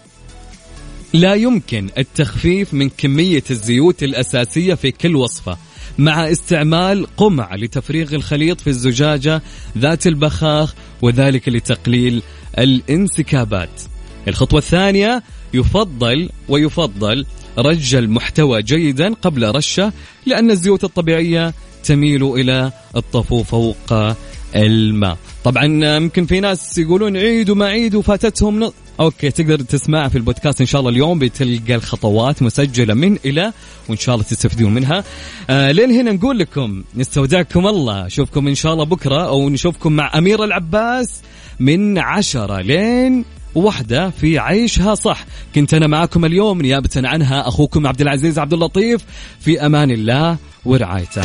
لا 1.12 1.34
يمكن 1.34 1.88
التخفيف 1.98 2.74
من 2.74 2.88
كمية 2.88 3.44
الزيوت 3.50 4.02
الأساسية 4.02 4.74
في 4.74 4.90
كل 4.90 5.16
وصفة. 5.16 5.69
مع 5.98 6.30
استعمال 6.30 7.06
قمع 7.16 7.54
لتفريغ 7.54 8.14
الخليط 8.14 8.60
في 8.60 8.66
الزجاجة 8.66 9.42
ذات 9.78 10.06
البخاخ 10.06 10.74
وذلك 11.02 11.48
لتقليل 11.48 12.22
الانسكابات. 12.58 13.82
الخطوة 14.28 14.58
الثانية 14.58 15.22
يفضل 15.54 16.28
ويفضل 16.48 17.26
رج 17.58 17.94
المحتوى 17.94 18.62
جيدا 18.62 19.14
قبل 19.14 19.54
رشة 19.56 19.92
لأن 20.26 20.50
الزيوت 20.50 20.84
الطبيعية 20.84 21.54
تميل 21.84 22.24
إلى 22.24 22.72
الطفو 22.96 23.42
فوق 23.42 24.14
الماء. 24.56 25.18
طبعا 25.44 25.64
يمكن 25.96 26.26
في 26.26 26.40
ناس 26.40 26.78
يقولون 26.78 27.16
عيد 27.16 27.50
وما 27.50 27.66
عيد 27.66 27.94
وفاتتهم 27.94 28.72
أوكي 29.00 29.30
تقدر 29.30 29.60
تسمعها 29.60 30.08
في 30.08 30.18
البودكاست 30.18 30.60
إن 30.60 30.66
شاء 30.66 30.80
الله 30.80 30.90
اليوم 30.90 31.18
بتلقى 31.18 31.74
الخطوات 31.74 32.42
مسجلة 32.42 32.94
من 32.94 33.18
إلى 33.24 33.52
وإن 33.88 33.98
شاء 33.98 34.14
الله 34.14 34.26
تستفيدون 34.26 34.74
منها. 34.74 35.04
آه 35.50 35.70
لين 35.72 35.90
هنا 35.90 36.12
نقول 36.12 36.38
لكم 36.38 36.82
نستودعكم 36.96 37.66
الله. 37.66 38.06
اشوفكم 38.06 38.48
إن 38.48 38.54
شاء 38.54 38.72
الله 38.72 38.84
بكرة 38.84 39.28
أو 39.28 39.48
نشوفكم 39.48 39.92
مع 39.92 40.18
أمير 40.18 40.44
العباس 40.44 41.20
من 41.60 41.98
عشرة 41.98 42.60
لين 42.60 43.24
وحدة 43.54 44.10
في 44.10 44.38
عيشها 44.38 44.94
صح. 44.94 45.24
كنت 45.54 45.74
أنا 45.74 45.86
معكم 45.86 46.24
اليوم 46.24 46.62
نيابة 46.62 46.90
عنها 46.96 47.48
أخوكم 47.48 47.86
عبد 47.86 48.00
العزيز 48.00 48.38
عبد 48.38 48.52
اللطيف. 48.52 49.04
في 49.40 49.66
أمان 49.66 49.90
الله 49.90 50.36
ورعايته. 50.64 51.22